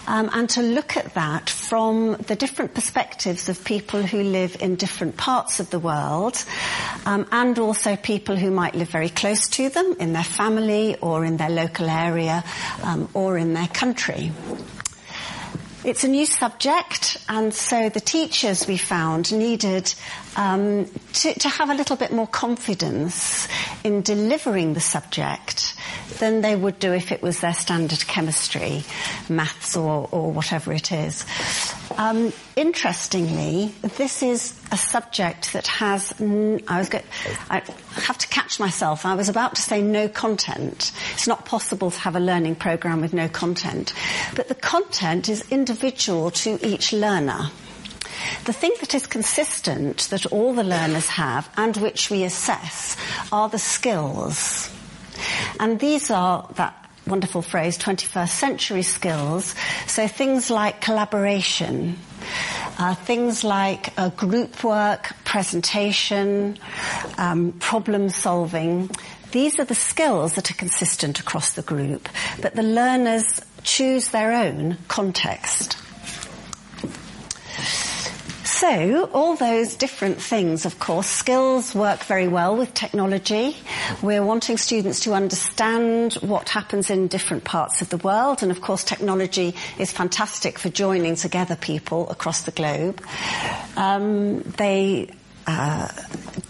[0.07, 4.77] um, and to look at that from the different perspectives of people who live in
[4.77, 6.43] different parts of the world,
[7.07, 11.25] um, and also people who might live very close to them in their family or
[11.25, 12.43] in their local area
[12.83, 14.33] um, or in their country.
[15.85, 19.95] It's a new subject, and so the teachers we found needed
[20.39, 23.49] um, to, to, have a little bit more confidence
[23.83, 25.75] in delivering the subject
[26.21, 28.85] than they would do if it was their standard chemistry,
[29.29, 31.27] maths, or, or whatever it is.
[31.97, 36.15] Um, interestingly, this is a subject that has.
[36.21, 36.89] N- I was.
[36.89, 37.03] Go-
[37.51, 37.61] I
[37.95, 39.05] have to catch myself.
[39.05, 40.93] I was about to say no content.
[41.15, 43.93] It's not possible to have a learning program with no content,
[44.37, 47.51] but the content is individual to each learner.
[48.45, 52.97] The thing that is consistent that all the learners have and which we assess
[53.33, 54.71] are the skills.
[55.59, 56.75] And these are that
[57.07, 59.55] wonderful phrase, 21st century skills.
[59.87, 61.99] So things like collaboration,
[62.79, 66.59] uh, things like uh, group work, presentation,
[67.17, 68.91] um, problem solving.
[69.33, 72.09] These are the skills that are consistent across the group,
[72.41, 75.77] but the learners choose their own context.
[78.59, 83.57] So, all those different things, of course, skills work very well with technology.
[84.03, 88.61] We're wanting students to understand what happens in different parts of the world, and of
[88.61, 93.01] course, technology is fantastic for joining together people across the globe.
[93.77, 95.09] Um, they
[95.49, 95.89] uh,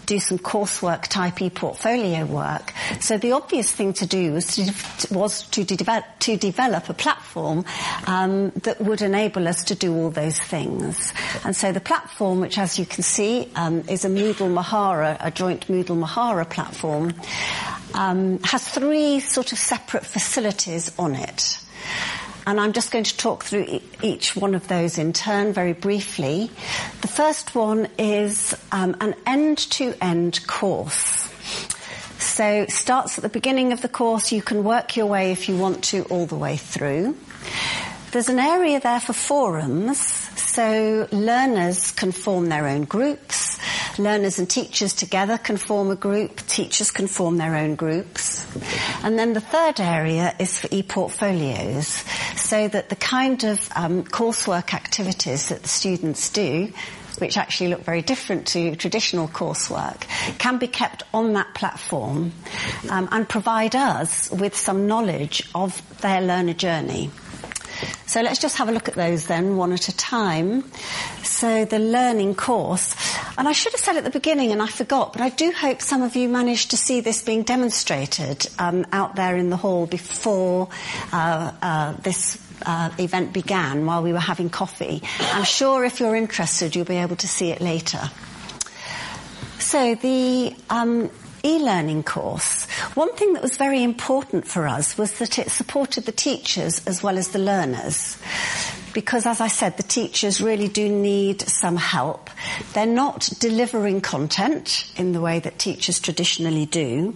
[0.05, 2.73] do some coursework type e-portfolio work.
[2.99, 7.63] So the obvious thing to do was to, was to, de- to develop a platform
[8.07, 11.13] um, that would enable us to do all those things.
[11.45, 15.31] And so the platform, which as you can see um, is a Moodle Mahara, a
[15.31, 17.13] joint Moodle Mahara platform,
[17.93, 21.59] um, has three sort of separate facilities on it.
[22.47, 25.73] And I'm just going to talk through e- each one of those in turn very
[25.73, 26.49] briefly.
[27.01, 31.27] The first one is um, an end-to-end course.
[32.17, 34.31] So starts at the beginning of the course.
[34.31, 37.15] You can work your way if you want to all the way through.
[38.11, 43.59] There's an area there for forums, so learners can form their own groups.
[43.99, 46.37] Learners and teachers together can form a group.
[46.47, 48.47] Teachers can form their own groups.
[49.03, 52.03] And then the third area is for e-portfolios,
[52.35, 56.73] so that the kind of um, coursework activities that the students do
[57.19, 60.07] which actually look very different to traditional coursework,
[60.37, 62.31] can be kept on that platform
[62.89, 67.11] um, and provide us with some knowledge of their learner journey.
[68.05, 70.63] So let's just have a look at those then, one at a time.
[71.23, 72.95] So the learning course.
[73.37, 75.81] And I should have said at the beginning, and I forgot, but I do hope
[75.81, 79.85] some of you managed to see this being demonstrated um, out there in the hall
[79.85, 80.69] before
[81.13, 85.01] uh, uh, this uh, event began while we were having coffee.
[85.19, 88.09] I'm sure if you're interested, you'll be able to see it later.
[89.59, 91.09] So the um,
[91.43, 92.65] e-learning course,
[92.95, 97.03] one thing that was very important for us was that it supported the teachers as
[97.03, 98.17] well as the learners.
[98.93, 102.29] Because as I said, the teachers really do need some help.
[102.73, 107.15] They're not delivering content in the way that teachers traditionally do.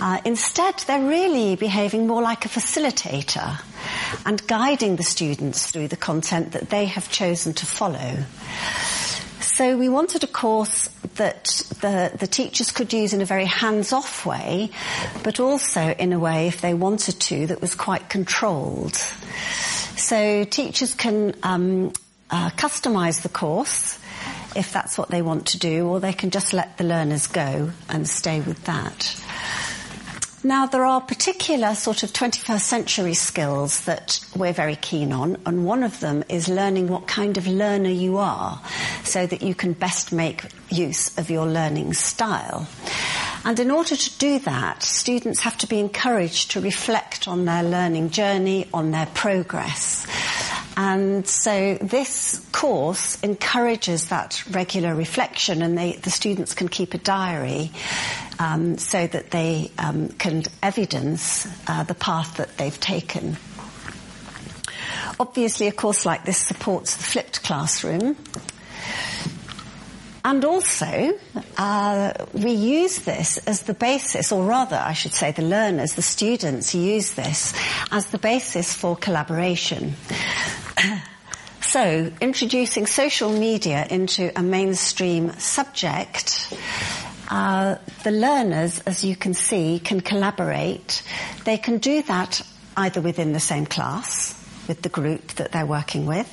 [0.00, 3.60] Uh, instead, they're really behaving more like a facilitator
[4.24, 8.24] and guiding the students through the content that they have chosen to follow.
[9.58, 10.86] So we wanted a course
[11.16, 11.46] that
[11.80, 14.70] the, the teachers could use in a very hands-off way,
[15.24, 18.94] but also in a way, if they wanted to, that was quite controlled.
[18.94, 21.92] So teachers can um,
[22.30, 23.98] uh, customise the course
[24.54, 27.72] if that's what they want to do, or they can just let the learners go
[27.88, 29.20] and stay with that.
[30.44, 35.66] Now, there are particular sort of 21st century skills that we're very keen on, and
[35.66, 38.62] one of them is learning what kind of learner you are
[39.02, 42.68] so that you can best make use of your learning style.
[43.44, 47.64] And in order to do that, students have to be encouraged to reflect on their
[47.64, 50.06] learning journey, on their progress.
[50.80, 56.98] And so this course encourages that regular reflection and they, the students can keep a
[56.98, 57.72] diary
[58.38, 63.36] um, so that they um, can evidence uh, the path that they've taken.
[65.18, 68.16] Obviously, a course like this supports the flipped classroom.
[70.24, 71.18] And also,
[71.56, 76.02] uh, we use this as the basis, or rather, I should say, the learners, the
[76.02, 77.54] students use this
[77.90, 79.94] as the basis for collaboration.
[81.68, 86.50] So, introducing social media into a mainstream subject
[87.28, 91.02] uh, the learners, as you can see, can collaborate.
[91.44, 92.40] They can do that
[92.74, 94.34] either within the same class,
[94.66, 96.28] with the group that they're working with.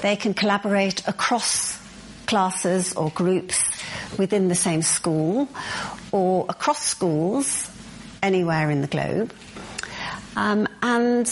[0.00, 1.78] They can collaborate across
[2.26, 3.62] classes or groups
[4.18, 5.46] within the same school
[6.10, 7.70] or across schools
[8.22, 9.30] anywhere in the globe.
[10.36, 11.26] Um, and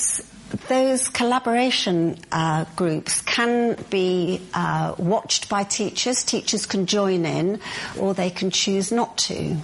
[0.68, 6.24] those collaboration uh, groups can be uh, watched by teachers.
[6.24, 7.60] Teachers can join in,
[7.98, 9.56] or they can choose not to.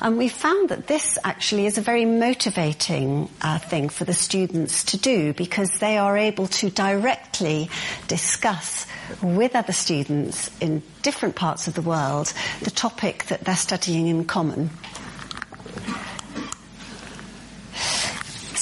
[0.00, 4.84] And we found that this actually is a very motivating uh, thing for the students
[4.84, 7.70] to do because they are able to directly
[8.08, 8.86] discuss
[9.22, 12.32] with other students in different parts of the world
[12.62, 14.70] the topic that they're studying in common.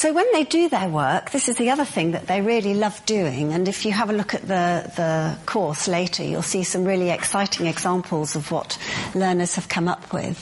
[0.05, 3.01] So when they do their work, this is the other thing that they really love
[3.07, 3.55] doing.
[3.55, 7.09] And if you have a look at the, the course later, you'll see some really
[7.09, 8.77] exciting examples of what
[9.15, 10.39] learners have come up with.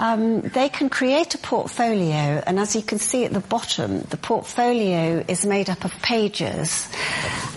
[0.00, 4.16] Um, they can create a portfolio, and as you can see at the bottom, the
[4.16, 6.88] portfolio is made up of pages,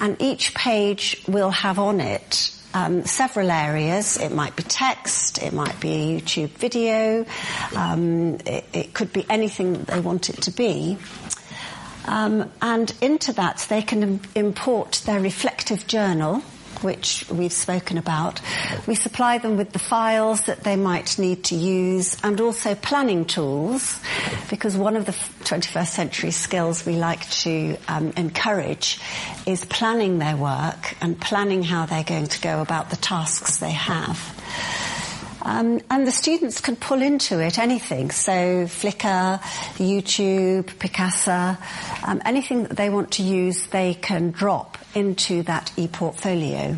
[0.02, 4.18] and each page will have on it um, several areas.
[4.18, 7.26] It might be text, it might be a YouTube video,
[7.76, 10.98] um, it, it, could be anything that they want it to be.
[12.06, 16.44] Um, and into that, they can import their reflective journal,
[16.84, 18.42] which we've spoken about.
[18.88, 23.26] We supply them with the files that they might need to use and also planning
[23.26, 24.00] tools
[24.50, 29.00] because one of the 21st century skills we like to um, encourage
[29.46, 33.72] is planning their work and planning how they're going to go about the tasks they
[33.72, 34.20] have.
[35.46, 38.10] Um, and the students can pull into it anything.
[38.10, 39.40] So Flickr,
[39.78, 41.60] YouTube, Picasa,
[42.04, 46.76] um, anything that they want to use, they can drop into that e-portfolio.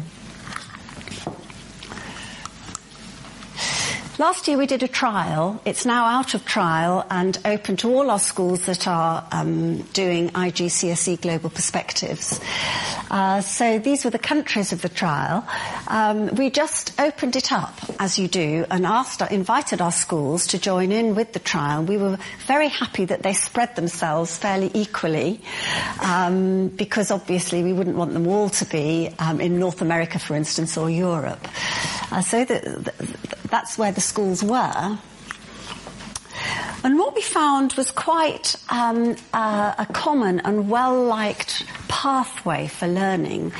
[4.19, 5.61] Last year we did a trial.
[5.63, 10.29] It's now out of trial and open to all our schools that are um, doing
[10.29, 12.39] IGCSE Global Perspectives.
[13.11, 15.47] Uh, so these were the countries of the trial.
[15.87, 20.57] Um, we just opened it up, as you do, and asked, invited our schools to
[20.57, 21.83] join in with the trial.
[21.83, 25.41] We were very happy that they spread themselves fairly equally,
[26.01, 30.35] um, because obviously we wouldn't want them all to be um, in North America, for
[30.35, 31.47] instance, or Europe.
[32.11, 34.97] Uh, so the, the, that's where the schools were.
[36.83, 43.51] And what we found was quite um, uh, a common and well-liked pathway for learning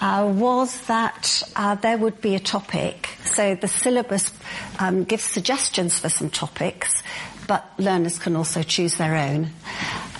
[0.00, 3.10] uh, was that uh, there would be a topic.
[3.24, 4.32] So the syllabus
[4.78, 7.02] um, gives suggestions for some topics,
[7.46, 9.50] but learners can also choose their own.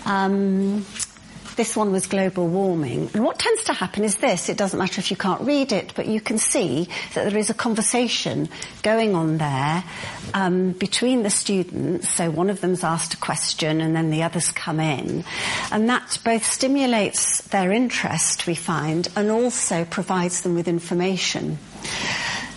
[0.05, 0.85] Um,
[1.57, 3.11] this one was global warming.
[3.15, 5.93] And what tends to happen is this, it doesn't matter if you can't read it,
[5.95, 8.49] but you can see that there is a conversation
[8.83, 9.85] going on there
[10.35, 12.09] um, between the students.
[12.09, 15.25] So one of them's asked a question and then the others come in.
[15.71, 21.59] And that both stimulates their interest, we find, and also provides them with information.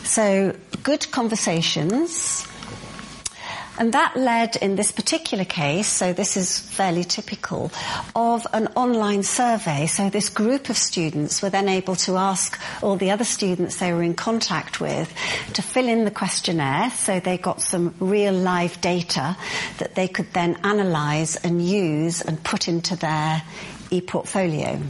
[0.03, 2.47] So good conversations,
[3.77, 7.71] and that led in this particular case, so this is fairly typical,
[8.15, 9.85] of an online survey.
[9.87, 13.93] So this group of students were then able to ask all the other students they
[13.93, 15.13] were in contact with
[15.53, 19.37] to fill in the questionnaire so they got some real live data
[19.77, 23.41] that they could then analyse and use and put into their
[23.91, 24.81] e-portfolio.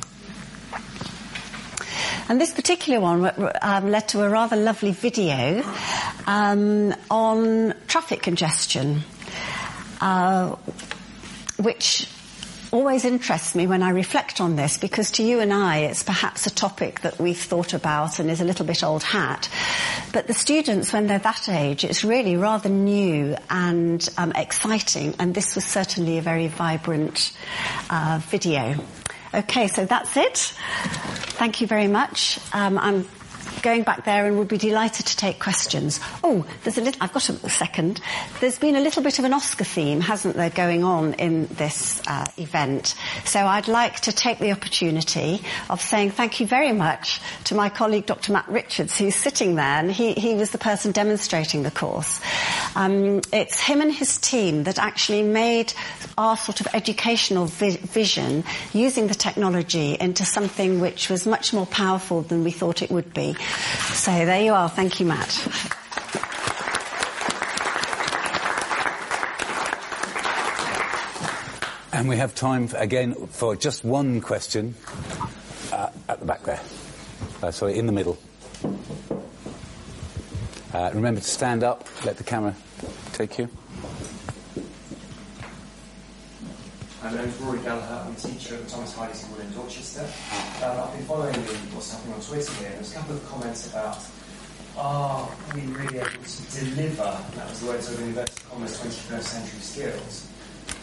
[2.28, 5.64] And this particular one um, led to a rather lovely video
[6.26, 9.02] um, on traffic congestion,
[10.02, 10.56] uh,
[11.58, 12.10] which
[12.72, 16.46] always interests me when I reflect on this because to you and I it's perhaps
[16.46, 19.48] a topic that we've thought about and is a little bit old hat.
[20.12, 25.34] But the students, when they're that age, it's really rather new and um, exciting and
[25.34, 27.32] this was certainly a very vibrant
[27.90, 28.76] uh, video.
[29.36, 30.38] Okay, so that's it.
[30.38, 32.40] Thank you very much.
[32.54, 33.06] Um, I'm
[33.62, 36.00] going back there and would be delighted to take questions.
[36.24, 38.00] Oh, there's a little, I've got a second.
[38.40, 42.02] There's been a little bit of an Oscar theme, hasn't there, going on in this
[42.08, 42.96] uh, event.
[43.26, 47.70] So I'd like to take the opportunity of saying thank you very much to my
[47.70, 48.32] colleague Dr.
[48.34, 52.22] Matt Richards, who's sitting there, and he, he was the person demonstrating the course.
[52.76, 55.74] Um, it's him and his team that actually made
[56.18, 58.44] our sort of educational vi- vision
[58.74, 63.14] using the technology into something which was much more powerful than we thought it would
[63.14, 63.34] be.
[63.94, 64.70] So there you are.
[64.70, 65.74] Thank you, Matt.
[71.92, 74.76] And we have time for, again for just one question
[75.72, 76.60] uh, at the back there.
[77.42, 78.18] Uh, sorry, in the middle.
[80.74, 81.88] Uh, remember to stand up.
[82.04, 82.54] Let the camera
[83.14, 83.50] take you.
[87.06, 88.02] My name is Rory Gallagher.
[88.04, 90.10] I'm a teacher at Thomas Hardye School in Dorchester.
[90.66, 92.72] Um, I've been following what's happening on Twitter here.
[92.72, 94.00] There's a couple of comments about
[94.76, 99.60] are we really able to deliver, that was the word, of inverted commas, 21st century
[99.60, 100.28] skills?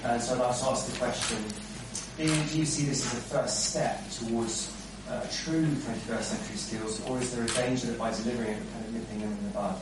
[0.04, 1.42] And so I'd like to ask the question,
[2.16, 4.70] do you see this as a first step towards
[5.10, 8.70] uh, true 21st century skills, or is there a danger that by delivering it, we're
[8.70, 9.74] kind of nipping them in the bud?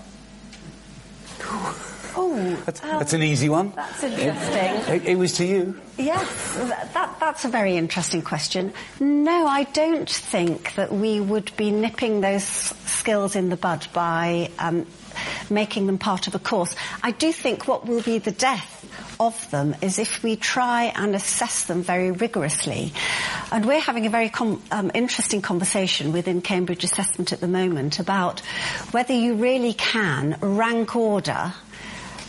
[2.16, 3.72] Oh, that's, um, that's, an easy one.
[3.74, 4.94] That's interesting.
[4.94, 5.80] It, it, was to you.
[5.98, 6.54] Yes,
[6.94, 8.72] that, that's a very interesting question.
[8.98, 14.50] No, I don't think that we would be nipping those skills in the bud by
[14.58, 14.86] um,
[15.48, 16.74] making them part of a course.
[17.02, 18.76] I do think what will be the death
[19.20, 22.92] of them is if we try and assess them very rigorously.
[23.52, 27.98] And we're having a very com- um, interesting conversation within Cambridge Assessment at the moment
[27.98, 28.40] about
[28.92, 31.52] whether you really can rank order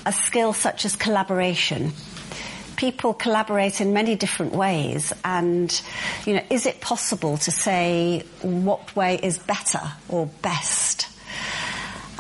[0.05, 1.91] a skill such as collaboration
[2.75, 5.81] people collaborate in many different ways and
[6.25, 11.07] you know is it possible to say what way is better or best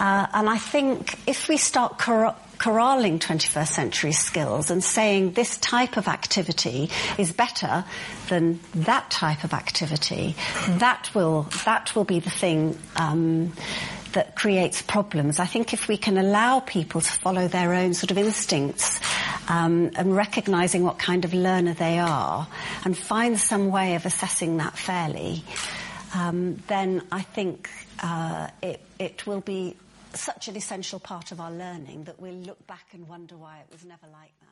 [0.01, 5.57] uh, and I think if we start cor- corralling 21st century skills and saying this
[5.57, 7.85] type of activity is better
[8.29, 10.35] than that type of activity,
[10.67, 12.77] that will that will be the thing.
[12.95, 13.53] Um,
[14.13, 15.39] that creates problems.
[15.39, 18.99] I think if we can allow people to follow their own sort of instincts
[19.47, 22.47] um, and recognizing what kind of learner they are
[22.83, 25.43] and find some way of assessing that fairly,
[26.13, 27.69] um, then I think
[28.01, 29.75] uh, it, it will be
[30.13, 33.67] such an essential part of our learning that we'll look back and wonder why it
[33.71, 34.47] was never like that.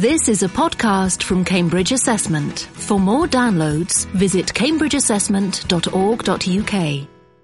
[0.00, 2.60] This is a podcast from Cambridge Assessment.
[2.60, 7.15] For more downloads, visit cambridgeassessment.org.uk.